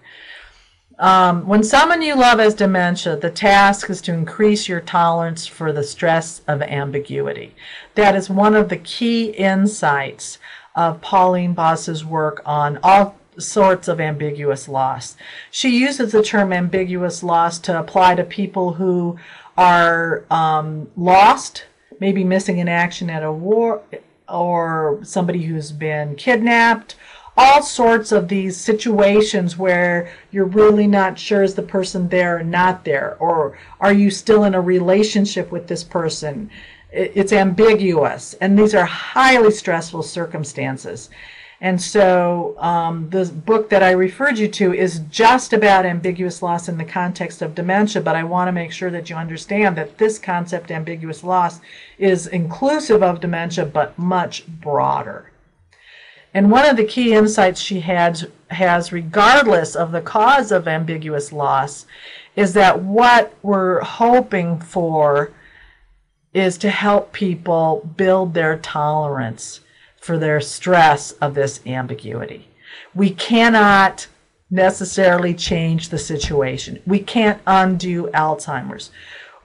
[1.00, 5.74] Um, when someone you love has dementia, the task is to increase your tolerance for
[5.74, 7.56] the stress of ambiguity.
[7.96, 10.38] That is one of the key insights
[10.76, 15.16] of Pauline Boss's work on all sorts of ambiguous loss.
[15.52, 19.18] She uses the term ambiguous loss to apply to people who
[19.58, 21.66] are um, lost,
[22.00, 23.82] maybe missing in action at a war,
[24.28, 26.96] or somebody who's been kidnapped.
[27.36, 32.44] All sorts of these situations where you're really not sure is the person there or
[32.44, 36.52] not there, or are you still in a relationship with this person?
[36.92, 41.10] It's ambiguous, and these are highly stressful circumstances.
[41.64, 46.68] And so um, the book that I referred you to is just about ambiguous loss
[46.68, 49.98] in the context of dementia, but I want to make sure that you understand that
[49.98, 51.62] this concept, ambiguous loss,
[51.98, 55.32] is inclusive of dementia, but much broader.
[56.34, 61.32] And one of the key insights she had, has, regardless of the cause of ambiguous
[61.32, 61.86] loss,
[62.36, 65.32] is that what we're hoping for
[66.34, 69.62] is to help people build their tolerance
[70.04, 72.50] for their stress of this ambiguity.
[72.94, 74.08] We cannot
[74.52, 76.82] necessarily change the situation.
[76.86, 78.92] We can't undo Alzheimer's.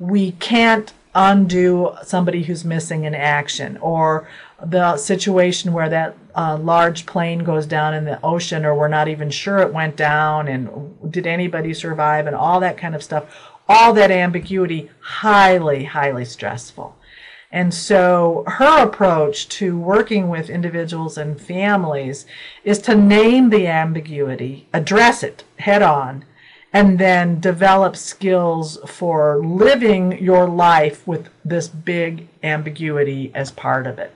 [0.01, 4.29] We can't undo somebody who's missing in action or
[4.61, 9.07] the situation where that uh, large plane goes down in the ocean or we're not
[9.07, 10.69] even sure it went down and
[11.13, 13.25] did anybody survive and all that kind of stuff
[13.69, 16.98] all that ambiguity highly highly stressful
[17.51, 22.27] and so her approach to working with individuals and families
[22.65, 26.25] is to name the ambiguity address it head on
[26.73, 33.99] and then develop skills for living your life with this big ambiguity as part of
[33.99, 34.15] it.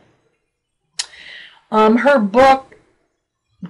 [1.70, 2.76] Um, her book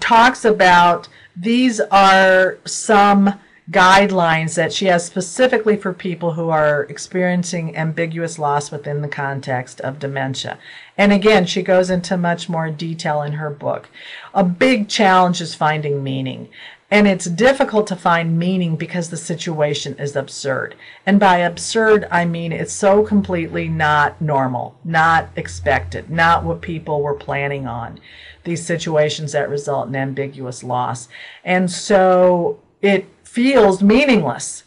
[0.01, 3.39] talks about these are some
[3.71, 9.81] guidelines that she has specifically for people who are experiencing ambiguous loss within the context
[9.83, 10.59] of dementia.
[10.99, 13.89] And again, she goes into much more detail in her book.
[14.35, 16.49] A big challenge is finding meaning.
[16.91, 20.75] And it's difficult to find meaning because the situation is absurd.
[21.07, 27.01] And by absurd, I mean it's so completely not normal, not expected, not what people
[27.01, 27.99] were planning on.
[28.45, 31.09] These situations that result in ambiguous loss.
[31.45, 34.63] And so it feels meaningless.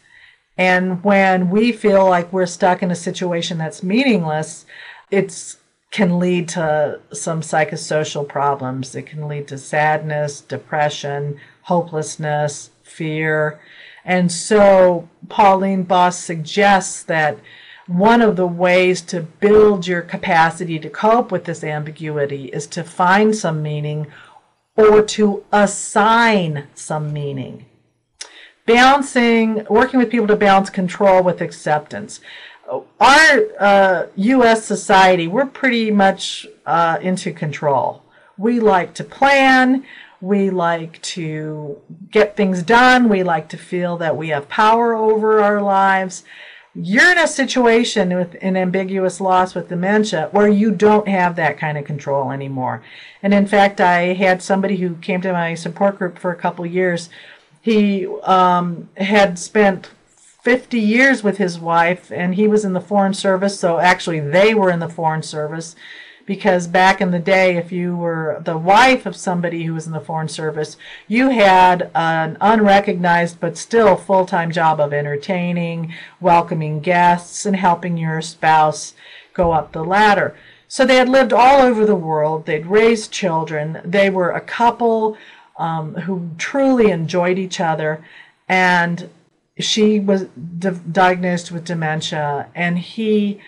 [0.57, 4.65] And when we feel like we're stuck in a situation that's meaningless,
[5.11, 5.55] it
[5.91, 8.95] can lead to some psychosocial problems.
[8.95, 13.59] It can lead to sadness, depression, hopelessness, fear.
[14.03, 17.37] And so Pauline Boss suggests that
[17.85, 22.83] one of the ways to build your capacity to cope with this ambiguity is to
[22.83, 24.07] find some meaning
[24.75, 27.67] or to assign some meaning.
[28.65, 32.19] Balancing, working with people to balance control with acceptance.
[32.99, 34.65] Our uh, U.S.
[34.65, 38.01] society, we're pretty much uh, into control.
[38.37, 39.85] We like to plan.
[40.19, 43.07] We like to get things done.
[43.07, 46.23] We like to feel that we have power over our lives.
[46.73, 51.57] You're in a situation with an ambiguous loss with dementia where you don't have that
[51.57, 52.83] kind of control anymore.
[53.23, 56.65] And in fact, I had somebody who came to my support group for a couple
[56.65, 57.09] years.
[57.65, 59.89] He um, had spent
[60.43, 64.53] 50 years with his wife, and he was in the Foreign Service, so actually they
[64.53, 65.75] were in the Foreign Service
[66.27, 69.93] because back in the day, if you were the wife of somebody who was in
[69.93, 75.91] the Foreign Service, you had an unrecognized but still full time job of entertaining,
[76.21, 78.93] welcoming guests, and helping your spouse
[79.33, 80.35] go up the ladder.
[80.67, 85.17] So they had lived all over the world, they'd raised children, they were a couple
[85.57, 88.03] um, who truly enjoyed each other,
[88.47, 89.09] and
[89.57, 90.23] she was
[90.59, 93.39] di- diagnosed with dementia, and he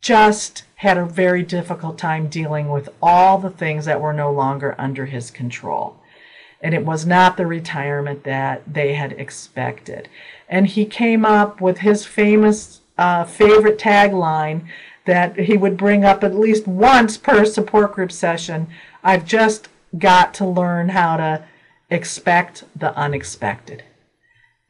[0.00, 4.74] just had a very difficult time dealing with all the things that were no longer
[4.78, 5.96] under his control.
[6.62, 10.08] And it was not the retirement that they had expected.
[10.48, 14.66] And he came up with his famous uh, favorite tagline
[15.06, 18.68] that he would bring up at least once per support group session
[19.02, 19.68] I've just
[19.98, 21.44] got to learn how to
[21.90, 23.84] expect the unexpected.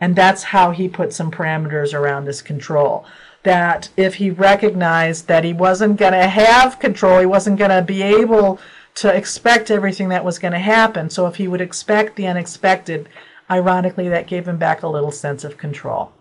[0.00, 3.04] And that's how he put some parameters around his control
[3.42, 7.82] that if he recognized that he wasn't going to have control, he wasn't going to
[7.82, 8.58] be able
[8.96, 11.08] to expect everything that was going to happen.
[11.08, 13.08] So if he would expect the unexpected,
[13.50, 16.12] ironically, that gave him back a little sense of control.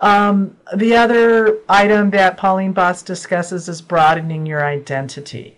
[0.00, 5.56] Um, the other item that Pauline Boss discusses is broadening your identity.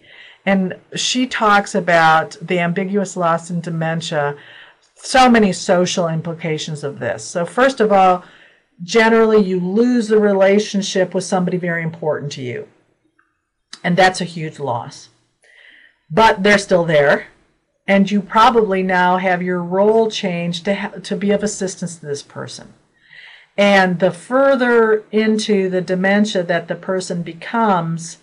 [0.48, 4.34] And she talks about the ambiguous loss and dementia,
[4.94, 7.22] so many social implications of this.
[7.22, 8.24] So, first of all,
[8.82, 12.66] generally you lose the relationship with somebody very important to you.
[13.84, 15.10] And that's a huge loss.
[16.10, 17.26] But they're still there.
[17.86, 22.06] And you probably now have your role changed to, ha- to be of assistance to
[22.06, 22.72] this person.
[23.58, 28.16] And the further into the dementia that the person becomes,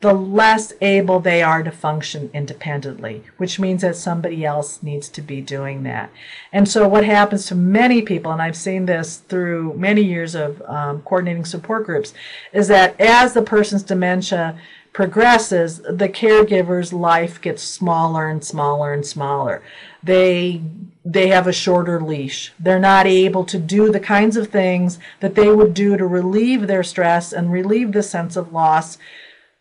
[0.00, 5.20] the less able they are to function independently, which means that somebody else needs to
[5.20, 6.08] be doing that.
[6.52, 10.62] And so, what happens to many people, and I've seen this through many years of
[10.62, 12.14] um, coordinating support groups,
[12.52, 14.56] is that as the person's dementia
[14.92, 19.62] progresses, the caregiver's life gets smaller and smaller and smaller.
[20.02, 20.62] They
[21.04, 22.52] they have a shorter leash.
[22.60, 26.66] They're not able to do the kinds of things that they would do to relieve
[26.66, 28.98] their stress and relieve the sense of loss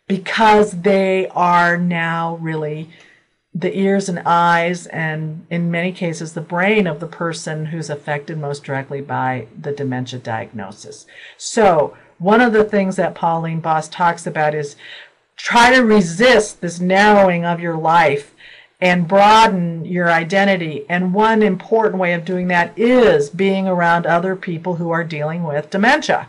[0.08, 2.90] because they are now really
[3.54, 8.38] the ears and eyes, and in many cases, the brain of the person who's affected
[8.38, 11.08] most directly by the dementia diagnosis.
[11.38, 14.76] So, one of the things that Pauline Boss talks about is
[15.36, 18.36] try to resist this narrowing of your life
[18.80, 20.86] and broaden your identity.
[20.88, 25.44] And one important way of doing that is being around other people who are dealing
[25.44, 26.28] with dementia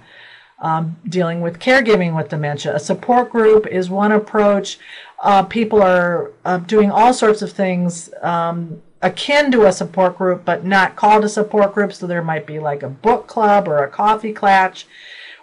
[0.60, 2.74] um, dealing with caregiving with dementia.
[2.74, 4.78] A support group is one approach.
[5.22, 10.44] Uh, people are uh, doing all sorts of things um, akin to a support group,
[10.44, 11.92] but not called a support group.
[11.92, 14.86] So there might be like a book club or a coffee clatch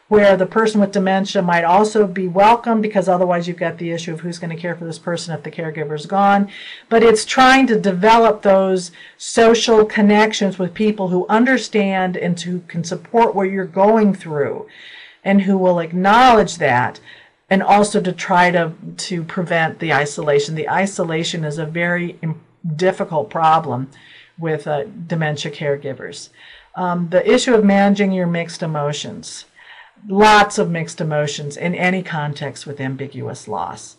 [0.08, 4.14] where the person with dementia might also be welcome because otherwise you've got the issue
[4.14, 6.48] of who's going to care for this person if the caregiver's gone.
[6.90, 12.84] But it's trying to develop those social connections with people who understand and who can
[12.84, 14.68] support what you're going through
[15.26, 17.02] and who will acknowledge that
[17.50, 20.56] and also to try to to prevent the isolation.
[20.56, 22.18] The isolation is a very
[22.76, 23.90] difficult problem
[24.40, 26.30] with uh, dementia caregivers.
[26.76, 29.46] Um, the issue of managing your mixed emotions
[30.08, 33.98] lots of mixed emotions in any context with ambiguous loss.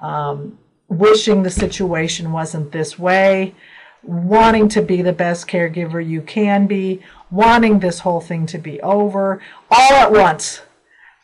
[0.00, 0.58] Um,
[0.88, 3.54] wishing the situation wasn't this way,
[4.02, 8.80] wanting to be the best caregiver you can be, wanting this whole thing to be
[8.80, 9.40] over
[9.70, 10.62] all at once.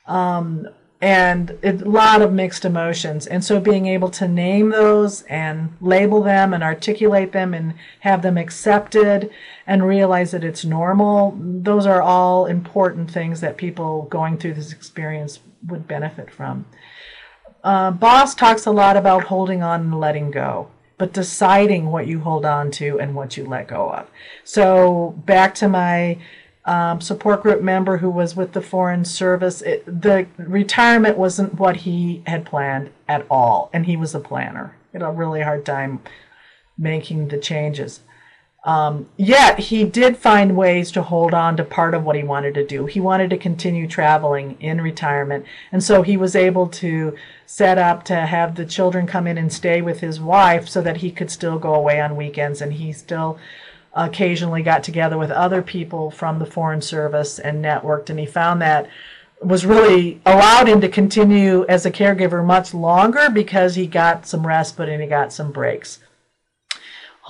[0.07, 0.68] Um,
[1.01, 3.26] and a lot of mixed emotions.
[3.26, 8.22] And so being able to name those and label them and articulate them and have
[8.22, 9.31] them accepted
[9.66, 14.72] and realize that it's normal, those are all important things that people going through this
[14.72, 16.66] experience would benefit from.
[17.62, 20.68] Uh, Boss talks a lot about holding on and letting go,
[20.99, 24.11] but deciding what you hold on to and what you let go of.
[24.44, 26.18] So back to my
[26.64, 29.62] um, support group member who was with the Foreign Service.
[29.62, 34.76] It, the retirement wasn't what he had planned at all, and he was a planner.
[34.92, 36.01] He had a really hard time
[36.76, 38.01] making the changes.
[38.69, 42.53] Um, yet he did find ways to hold on to part of what he wanted
[42.53, 42.85] to do.
[42.85, 47.16] He wanted to continue traveling in retirement, and so he was able to
[47.47, 50.99] set up to have the children come in and stay with his wife so that
[50.99, 53.39] he could still go away on weekends and he still
[53.95, 58.61] occasionally got together with other people from the Foreign Service and networked, and he found
[58.61, 58.87] that
[59.41, 64.47] was really allowed him to continue as a caregiver much longer because he got some
[64.47, 66.01] respite and he got some breaks.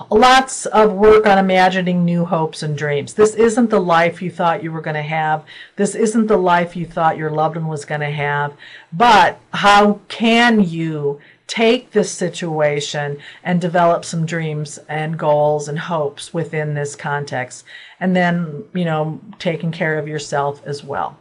[0.09, 3.13] Lots of work on imagining new hopes and dreams.
[3.13, 5.43] This isn't the life you thought you were going to have.
[5.75, 8.53] This isn't the life you thought your loved one was going to have.
[8.93, 11.19] But how can you
[11.49, 17.65] take this situation and develop some dreams and goals and hopes within this context.
[17.99, 21.17] And then, you know, taking care of yourself as well.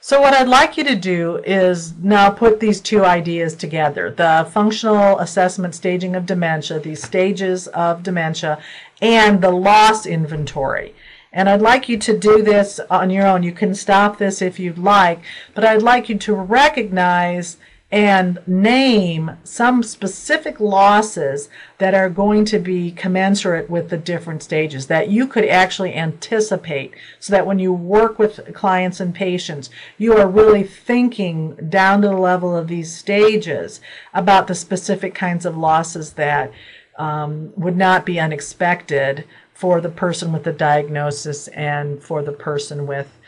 [0.00, 4.48] So, what I'd like you to do is now put these two ideas together the
[4.50, 8.58] functional assessment staging of dementia, these stages of dementia,
[9.00, 10.94] and the loss inventory.
[11.32, 13.42] And I'd like you to do this on your own.
[13.42, 15.20] You can stop this if you'd like,
[15.54, 17.56] but I'd like you to recognize
[17.92, 24.86] and name some specific losses that are going to be commensurate with the different stages
[24.86, 29.68] that you could actually anticipate so that when you work with clients and patients,
[29.98, 33.82] you are really thinking down to the level of these stages
[34.14, 36.50] about the specific kinds of losses that
[36.98, 42.86] um, would not be unexpected for the person with the diagnosis and for the person
[42.86, 43.18] with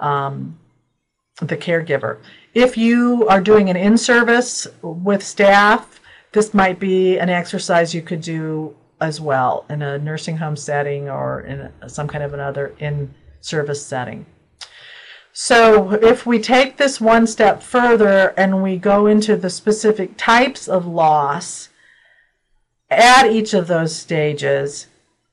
[0.00, 0.58] um,
[1.42, 2.18] the caregiver.
[2.54, 6.00] If you are doing an in service with staff,
[6.30, 11.08] this might be an exercise you could do as well in a nursing home setting
[11.08, 14.26] or in some kind of another in service setting.
[15.32, 20.68] So, if we take this one step further and we go into the specific types
[20.68, 21.70] of loss
[22.88, 24.86] at each of those stages,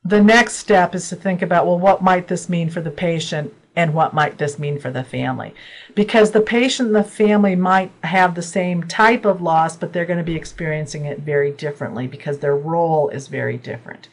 [0.04, 3.54] the next step is to think about well, what might this mean for the patient
[3.76, 5.54] and what might this mean for the family.
[5.96, 10.06] Because the patient and the family might have the same type of loss but they're
[10.06, 14.10] going to be experiencing it very differently because their role is very different.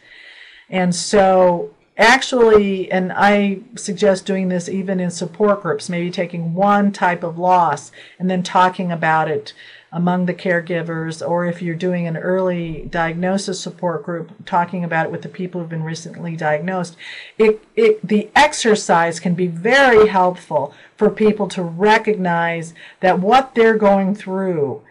[0.71, 6.93] And so actually and i suggest doing this even in support groups maybe taking one
[6.93, 7.91] type of loss
[8.21, 9.53] and then talking about it
[9.91, 15.13] among the caregivers, or if you're doing an early diagnosis support group, talking about it
[15.13, 16.97] with the people who've been recently diagnosed,
[17.39, 23.79] it, it, the exercise can be very helpful for people to recognize that what they're
[23.79, 24.83] going through,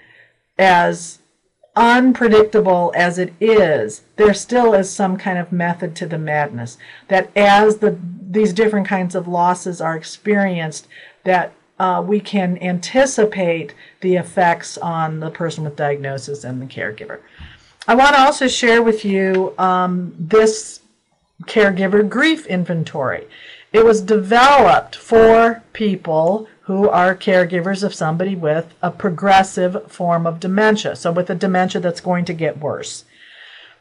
[0.58, 1.20] as
[1.76, 6.78] unpredictable as it is, there still is some kind of method to the madness.
[7.08, 7.98] That as the
[8.30, 10.88] these different kinds of losses are experienced,
[11.24, 17.20] that uh, we can anticipate the effects on the person with diagnosis and the caregiver.
[17.88, 20.82] I want to also share with you um, this
[21.44, 23.28] caregiver grief inventory.
[23.72, 30.40] It was developed for people who are caregivers of somebody with a progressive form of
[30.40, 33.06] dementia, so with a dementia that's going to get worse.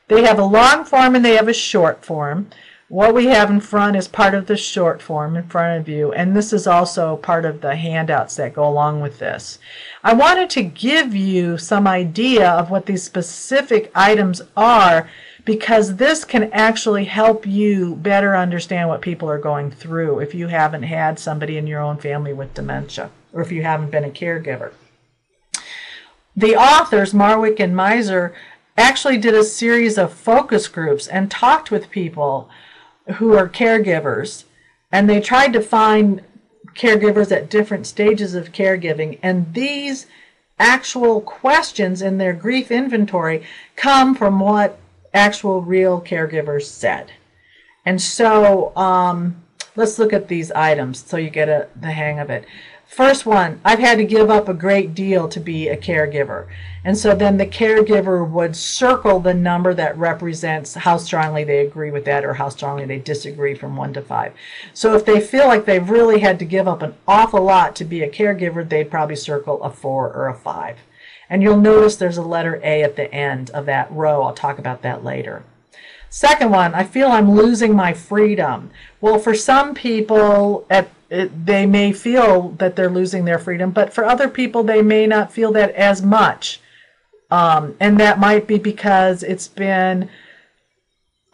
[0.08, 2.48] They have a long form and they have a short form.
[2.88, 6.12] What we have in front is part of the short form in front of you,
[6.12, 9.58] and this is also part of the handouts that go along with this.
[10.04, 15.10] I wanted to give you some idea of what these specific items are
[15.44, 20.46] because this can actually help you better understand what people are going through if you
[20.46, 24.10] haven't had somebody in your own family with dementia or if you haven't been a
[24.10, 24.72] caregiver.
[26.36, 28.32] The authors, Marwit and Meuser,
[28.76, 32.48] actually did a series of focus groups and talked with people
[33.14, 34.44] who are caregivers,
[34.90, 36.22] and they tried to find
[36.74, 39.18] caregivers at different stages of caregiving.
[39.22, 40.06] And these
[40.58, 43.44] actual questions in their grief inventory
[43.76, 44.78] come from what
[45.12, 47.12] actual real caregivers said.
[47.84, 49.42] And so um,
[49.76, 52.44] let's look at these items so you get a, the hang of it.
[52.86, 56.46] First one, I've had to give up a great deal to be a caregiver.
[56.84, 61.90] And so then the caregiver would circle the number that represents how strongly they agree
[61.90, 64.32] with that or how strongly they disagree from one to five.
[64.72, 67.84] So if they feel like they've really had to give up an awful lot to
[67.84, 70.78] be a caregiver, they'd probably circle a four or a five.
[71.28, 74.22] And you'll notice there's a letter A at the end of that row.
[74.22, 75.42] I'll talk about that later.
[76.08, 78.70] Second one, I feel I'm losing my freedom.
[79.00, 83.92] Well, for some people, at it, they may feel that they're losing their freedom, but
[83.92, 86.60] for other people, they may not feel that as much.
[87.30, 90.08] Um, and that might be because it's been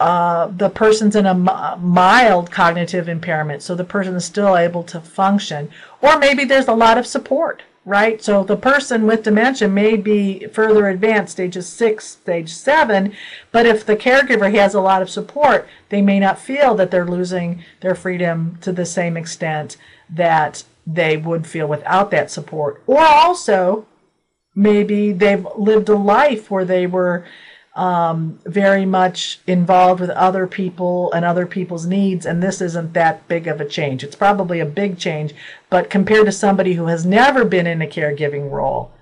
[0.00, 5.00] uh, the person's in a mild cognitive impairment, so the person is still able to
[5.00, 5.70] function.
[6.00, 8.22] Or maybe there's a lot of support right?
[8.22, 13.12] So the person with dementia may be further advanced, stages six, stage seven,
[13.50, 17.06] but if the caregiver has a lot of support, they may not feel that they're
[17.06, 19.76] losing their freedom to the same extent
[20.08, 22.82] that they would feel without that support.
[22.86, 23.86] Or also,
[24.54, 27.24] maybe they've lived a life where they were
[27.74, 33.26] um, very much involved with other people and other people's needs, and this isn't that
[33.28, 34.04] big of a change.
[34.04, 35.34] It's probably a big change,
[35.70, 38.92] but compared to somebody who has never been in a caregiving role.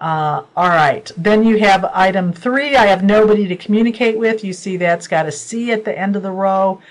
[0.00, 2.76] Uh, all right, then you have item three.
[2.76, 4.44] I have nobody to communicate with.
[4.44, 6.82] You see that's got a C at the end of the row.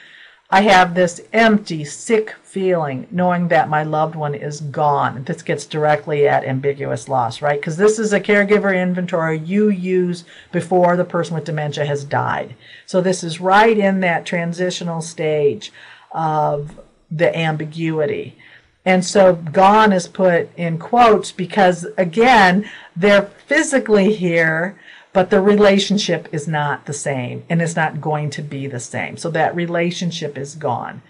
[0.49, 5.23] I have this empty, sick feeling knowing that my loved one is gone.
[5.23, 7.59] This gets directly at ambiguous loss, right?
[7.59, 12.55] Because this is a caregiver inventory you use before the person with dementia has died.
[12.85, 15.71] So this is right in that transitional stage
[16.11, 16.79] of
[17.09, 18.37] the ambiguity.
[18.85, 24.79] And so gone is put in quotes because, again, they're physically here,
[25.15, 29.15] but the relationship is not the same and it's not going to be the same.
[29.15, 31.01] So that relationship is gone.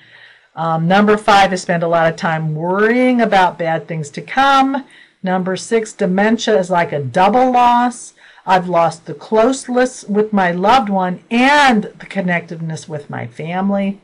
[0.55, 4.85] Um, number five is spend a lot of time worrying about bad things to come.
[5.23, 8.13] Number six, dementia is like a double loss.
[8.45, 13.99] I've lost the closeness with my loved one and the connectiveness with my family.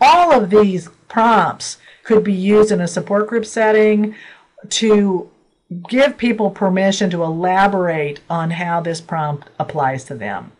[0.00, 4.14] All of these prompts could be used in a support group setting
[4.68, 5.28] to
[5.88, 10.52] give people permission to elaborate on how this prompt applies to them.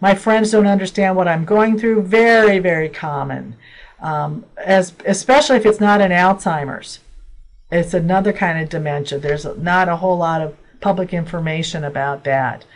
[0.00, 2.02] My friends don't understand what I'm going through.
[2.02, 3.56] Very, very common
[4.04, 7.00] um, as especially if it's not an Alzheimer's.
[7.72, 9.18] It's another kind of dementia.
[9.18, 12.66] There's not a whole lot of public information about that.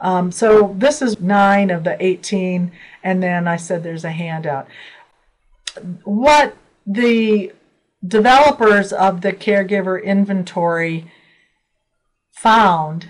[0.00, 2.72] Um, so this is nine of the 18,
[3.04, 4.66] and then I said there's a handout.
[6.02, 7.52] What the
[8.06, 11.10] developers of the caregiver inventory
[12.32, 13.08] found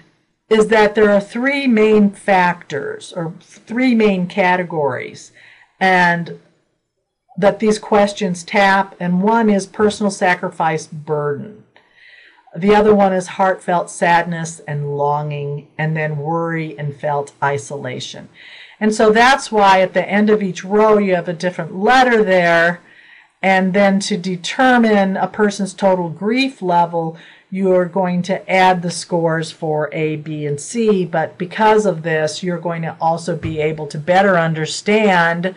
[0.49, 5.33] is that there are three main factors or three main categories.
[5.81, 6.39] And
[7.37, 11.65] that these questions tap, and one is personal sacrifice burden.
[12.57, 18.29] The other one is heartfelt sadness and longing, and then worry and felt isolation.
[18.79, 22.23] And so that's why at the end of each row you have a different letter
[22.23, 22.81] there.
[23.45, 27.19] And then to determine a person's total grief level,
[27.51, 31.05] you're going to add the scores for A, B, and C.
[31.05, 35.55] But because of this, you're going to also be able to better understand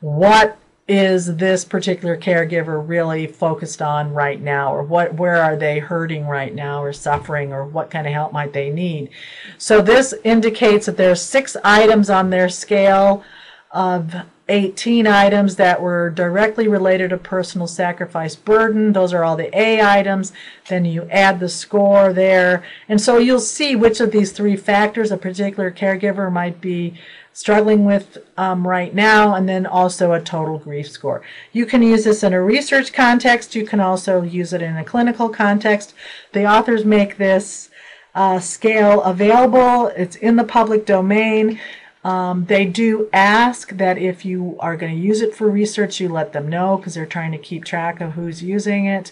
[0.00, 0.56] what
[0.88, 6.26] is this particular caregiver really focused on right now or what where are they hurting
[6.26, 9.10] right now or suffering or what kind of help might they need
[9.58, 13.24] so this indicates that there's six items on their scale
[13.72, 14.14] of
[14.48, 18.92] 18 items that were directly related to personal sacrifice burden.
[18.92, 20.32] Those are all the A items.
[20.68, 22.62] Then you add the score there.
[22.88, 26.98] And so you'll see which of these three factors a particular caregiver might be
[27.32, 31.20] struggling with um, right now, and then also a total grief score.
[31.52, 33.54] You can use this in a research context.
[33.54, 35.92] You can also use it in a clinical context.
[36.32, 37.68] The authors make this
[38.14, 39.88] uh, scale available.
[39.88, 41.60] It's in the public domain.
[42.06, 46.08] Um, they do ask that if you are going to use it for research, you
[46.08, 49.10] let them know because they're trying to keep track of who's using it.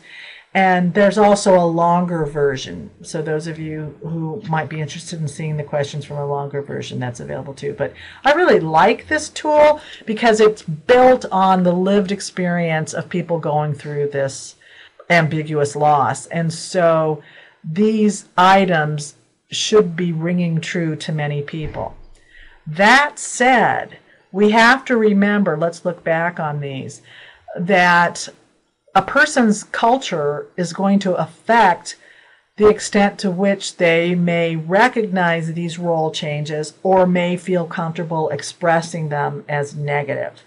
[0.54, 2.90] And there's also a longer version.
[3.02, 6.62] So those of you who might be interested in seeing the questions from a longer
[6.62, 7.74] version, that's available too.
[7.76, 7.92] But
[8.24, 13.74] I really like this tool because it's built on the lived experience of people going
[13.74, 14.54] through this
[15.10, 16.26] ambiguous loss.
[16.26, 17.24] And so
[17.64, 19.16] these items
[19.50, 21.96] should be ringing true to many people.
[22.66, 23.98] That said,
[24.32, 27.02] we have to remember, let's look back on these,
[27.56, 28.28] that
[28.94, 31.96] a person's culture is going to affect
[32.56, 39.08] the extent to which they may recognize these role changes or may feel comfortable expressing
[39.08, 40.42] them as negative.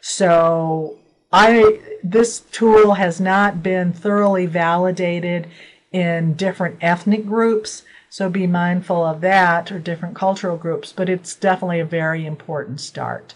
[0.00, 0.98] So
[1.32, 5.48] I this tool has not been thoroughly validated
[5.90, 7.82] in different ethnic groups,
[8.12, 12.78] so be mindful of that or different cultural groups, but it's definitely a very important
[12.78, 13.32] start.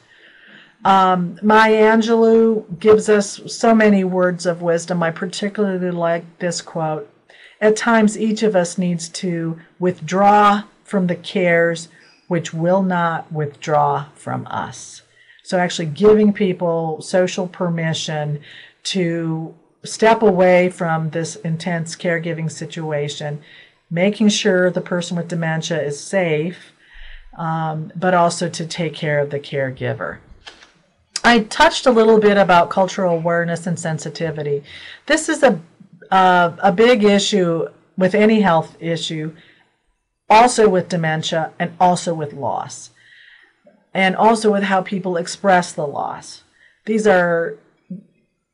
[0.85, 5.03] Um, Maya Angelou gives us so many words of wisdom.
[5.03, 7.11] I particularly like this quote.
[7.59, 11.89] At times, each of us needs to withdraw from the cares
[12.29, 15.01] which will not withdraw from us.
[15.43, 18.43] So, actually, giving people social permission
[18.83, 19.55] to
[19.85, 23.43] step away from this intense caregiving situation,
[23.91, 26.72] making sure the person with dementia is safe,
[27.39, 30.18] um, but also to take care of the caregiver.
[31.24, 34.62] I touched a little bit about cultural awareness and sensitivity.
[35.07, 35.61] This is a
[36.11, 37.66] uh, a big issue
[37.97, 39.34] with any health issue,
[40.30, 42.91] also with dementia and also with loss,
[43.93, 46.45] and also with how people express the loss.
[46.84, 47.59] These are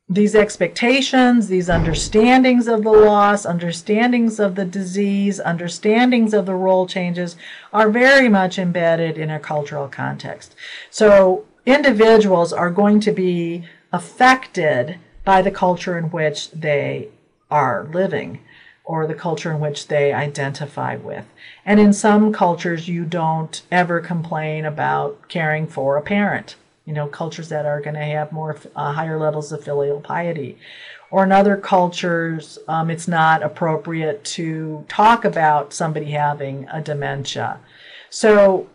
[0.09, 6.85] these expectations, these understandings of the loss, understandings of the disease, understandings of the role
[6.85, 7.37] changes
[7.71, 10.55] are very much embedded in a cultural context.
[10.89, 17.07] So individuals are going to be affected by the culture in which they
[17.49, 18.39] are living
[18.83, 21.25] or the culture in which they identify with.
[21.65, 26.57] And in some cultures, you don't ever complain about caring for a parent.
[26.85, 30.57] You know, cultures that are going to have more uh, higher levels of filial piety.
[31.11, 37.59] Or in other cultures, um, it's not appropriate to talk about somebody having a dementia.
[38.09, 38.67] So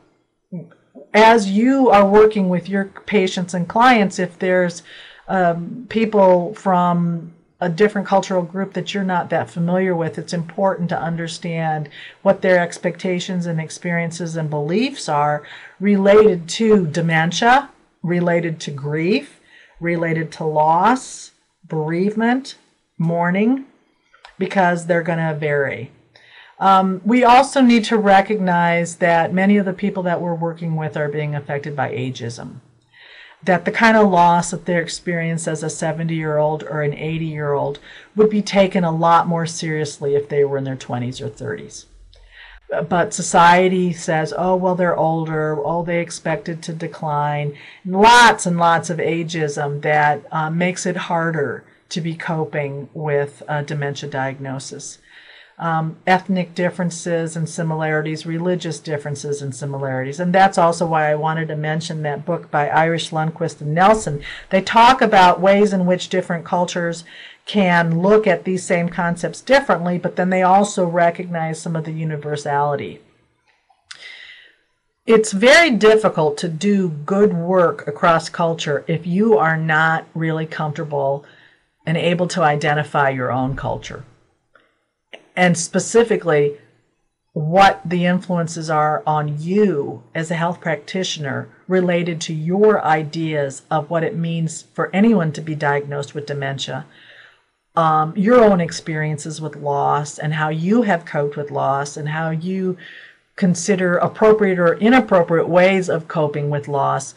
[1.12, 4.82] as you are working with your patients and clients, if there's
[5.26, 10.88] um, people from a different cultural group that you're not that familiar with, it's important
[10.90, 11.88] to understand
[12.22, 15.42] what their expectations and experiences and beliefs are
[15.80, 17.68] related to dementia,
[18.03, 19.40] related to grief,
[19.80, 21.32] related to loss,
[21.66, 22.57] bereavement,
[22.99, 23.66] mourning,
[24.38, 25.90] because they're going to vary.
[26.61, 30.96] Um, we also need to recognize that many of the people that we're working with
[30.96, 32.61] are being affected by ageism.
[33.44, 36.94] That the kind of loss that they're experiencing as a 70 year old or an
[36.94, 37.78] 80 year old
[38.16, 41.84] would be taken a lot more seriously if they were in their 20s or 30s.
[42.88, 45.56] But society says, oh, well, they're older.
[45.58, 47.56] Oh, they expected to decline.
[47.84, 53.62] Lots and lots of ageism that uh, makes it harder to be coping with a
[53.62, 54.98] dementia diagnosis
[55.59, 60.20] um, ethnic differences and similarities, religious differences and similarities.
[60.20, 64.22] And that's also why I wanted to mention that book by Irish Lundquist and Nelsen.
[64.50, 67.04] They talk about ways in which different cultures
[67.44, 71.92] can look at these same concepts differently, but then they also recognize some of the
[71.92, 73.00] universality.
[75.06, 81.24] It's very difficult to do good work across culture if you are not really comfortable
[81.86, 84.04] and able to identify your own culture
[85.39, 86.57] and specifically
[87.32, 93.89] what the influences are on you as a health practitioner related to your ideas of
[93.89, 96.84] what it means for anyone to be diagnosed with dementia,
[97.76, 102.30] um, your own experiences with loss, and how you have coped with loss, and how
[102.30, 102.76] you
[103.36, 107.14] consider appropriate or inappropriate ways of coping with loss.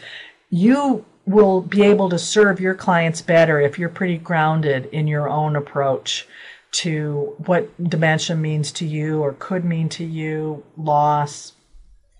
[0.51, 5.27] You will be able to serve your clients better if you're pretty grounded in your
[5.27, 6.27] own approach
[6.71, 11.53] to what dementia means to you or could mean to you, loss,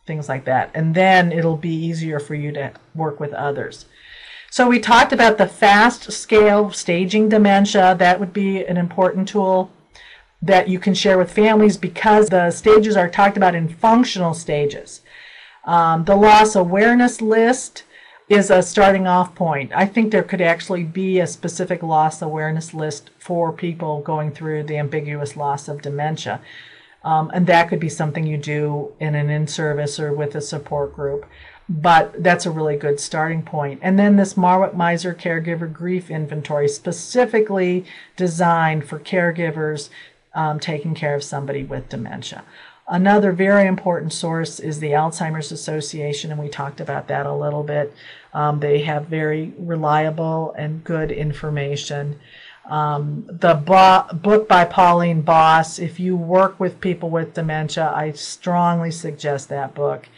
[0.06, 0.70] things like that.
[0.74, 3.86] And then it'll be easier for you to work with others.
[4.50, 7.96] So we talked about the FAST scale staging dementia.
[7.98, 9.72] That would be an important tool
[10.42, 15.02] that you can share with families because the stages are talked about in functional stages.
[15.64, 17.84] Um, the loss awareness list
[18.32, 19.72] is a starting off point.
[19.76, 24.64] I think there could actually be a specific loss awareness list for people going through
[24.64, 26.40] the ambiguous loss of dementia.
[27.04, 30.42] Um, and that could be something you do in an in service or with a
[30.42, 31.26] support group.
[31.72, 33.80] but that's a really good starting point.
[33.82, 37.86] And then this Marwit Meuser Caregiver Grief Inventory, specifically
[38.18, 39.90] designed for caregivers
[40.34, 42.44] um, taking care of somebody with dementia.
[42.92, 47.64] Another very important source is the Alzheimer's Association, and we talked about that a little
[47.64, 47.94] bit.
[48.34, 52.20] Um, they have very reliable and good information.
[52.70, 58.12] Um, the bo- book by Pauline Boss, if you work with people with dementia, I
[58.12, 60.10] strongly suggest that book.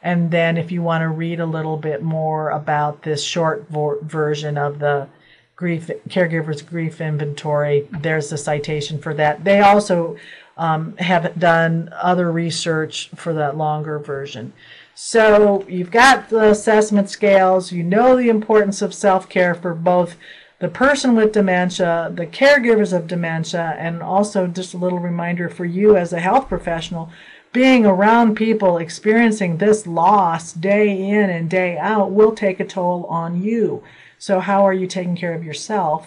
[0.00, 3.98] And then if you want to read a little bit more about this short vo-
[4.02, 5.08] version of the
[5.56, 9.42] grief caregivers grief inventory, there's a citation for that.
[9.42, 10.16] They also
[10.60, 14.52] um, have done other research for that longer version.
[14.94, 20.16] So you've got the assessment scales, you know the importance of self care for both
[20.58, 25.64] the person with dementia, the caregivers of dementia, and also just a little reminder for
[25.64, 27.10] you as a health professional
[27.54, 33.04] being around people experiencing this loss day in and day out will take a toll
[33.06, 33.82] on you.
[34.18, 36.06] So, how are you taking care of yourself?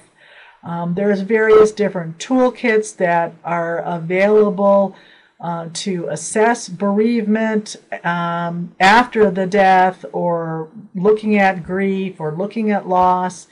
[0.64, 4.96] Um, there's various different toolkits that are available
[5.40, 12.88] uh, to assess bereavement um, after the death or looking at grief or looking at
[12.88, 13.48] loss.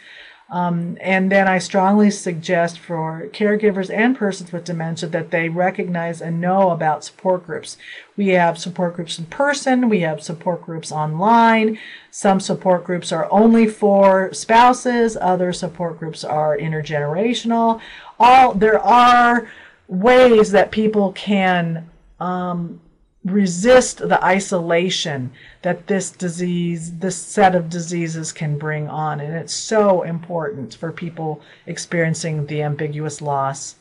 [0.51, 6.21] Um, and then I strongly suggest for caregivers and persons with dementia that they recognize
[6.21, 7.77] and know about support groups.
[8.17, 11.79] We have support groups in person, we have support groups online.
[12.11, 17.79] Some support groups are only for spouses, other support groups are intergenerational.
[18.19, 19.49] All there are
[19.87, 21.89] ways that people can
[22.19, 22.81] um,
[23.23, 29.19] resist the isolation that this disease, this set of diseases can bring on.
[29.19, 33.75] And it's so important for people experiencing the ambiguous loss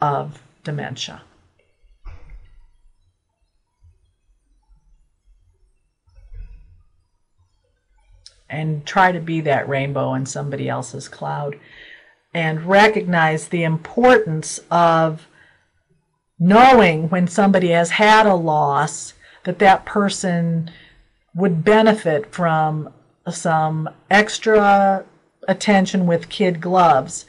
[0.00, 1.22] of dementia.
[8.50, 11.58] And try to be that rainbow in somebody else's cloud
[12.32, 15.26] and recognize the importance of
[16.38, 19.14] knowing when somebody has had a loss
[19.44, 20.70] that that person
[21.34, 22.92] would benefit from
[23.30, 25.04] some extra
[25.46, 27.24] attention with kid gloves.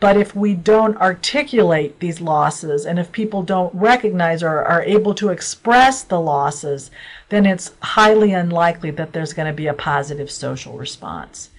[0.00, 5.12] But if we don't articulate these losses and if people don't recognize or are able
[5.14, 6.90] to express the losses,
[7.30, 11.50] then it's highly unlikely that there's going to be a positive social response.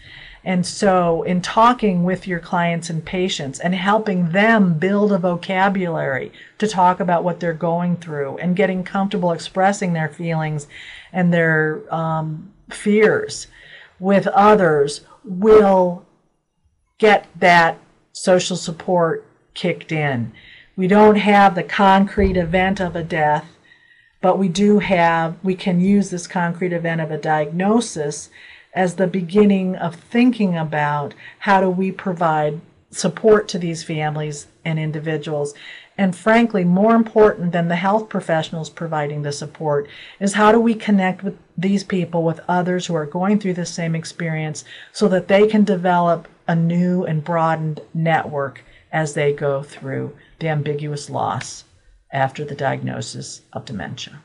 [0.44, 6.32] And so, in talking with your clients and patients and helping them build a vocabulary
[6.60, 10.68] to talk about what they're going through and getting comfortable expressing their feelings
[11.12, 13.48] and their um, fears
[14.00, 16.06] with others will
[16.98, 17.78] get that
[18.14, 20.32] social support kicked in.
[20.76, 23.46] We don't have the concrete event of a death,
[24.22, 28.30] but we do have, we can use this concrete event of a diagnosis
[28.74, 32.62] as the beginning of thinking about how do we provide
[32.92, 35.54] support to these families and individuals.
[35.98, 39.88] And frankly, more important than the health professionals providing the support
[40.20, 43.66] is how do we connect with these people with others who are going through the
[43.66, 49.62] same experience so that they can develop a new and broadened network as they go
[49.62, 51.66] through the ambiguous loss
[52.12, 54.20] after the diagnosis of dementia.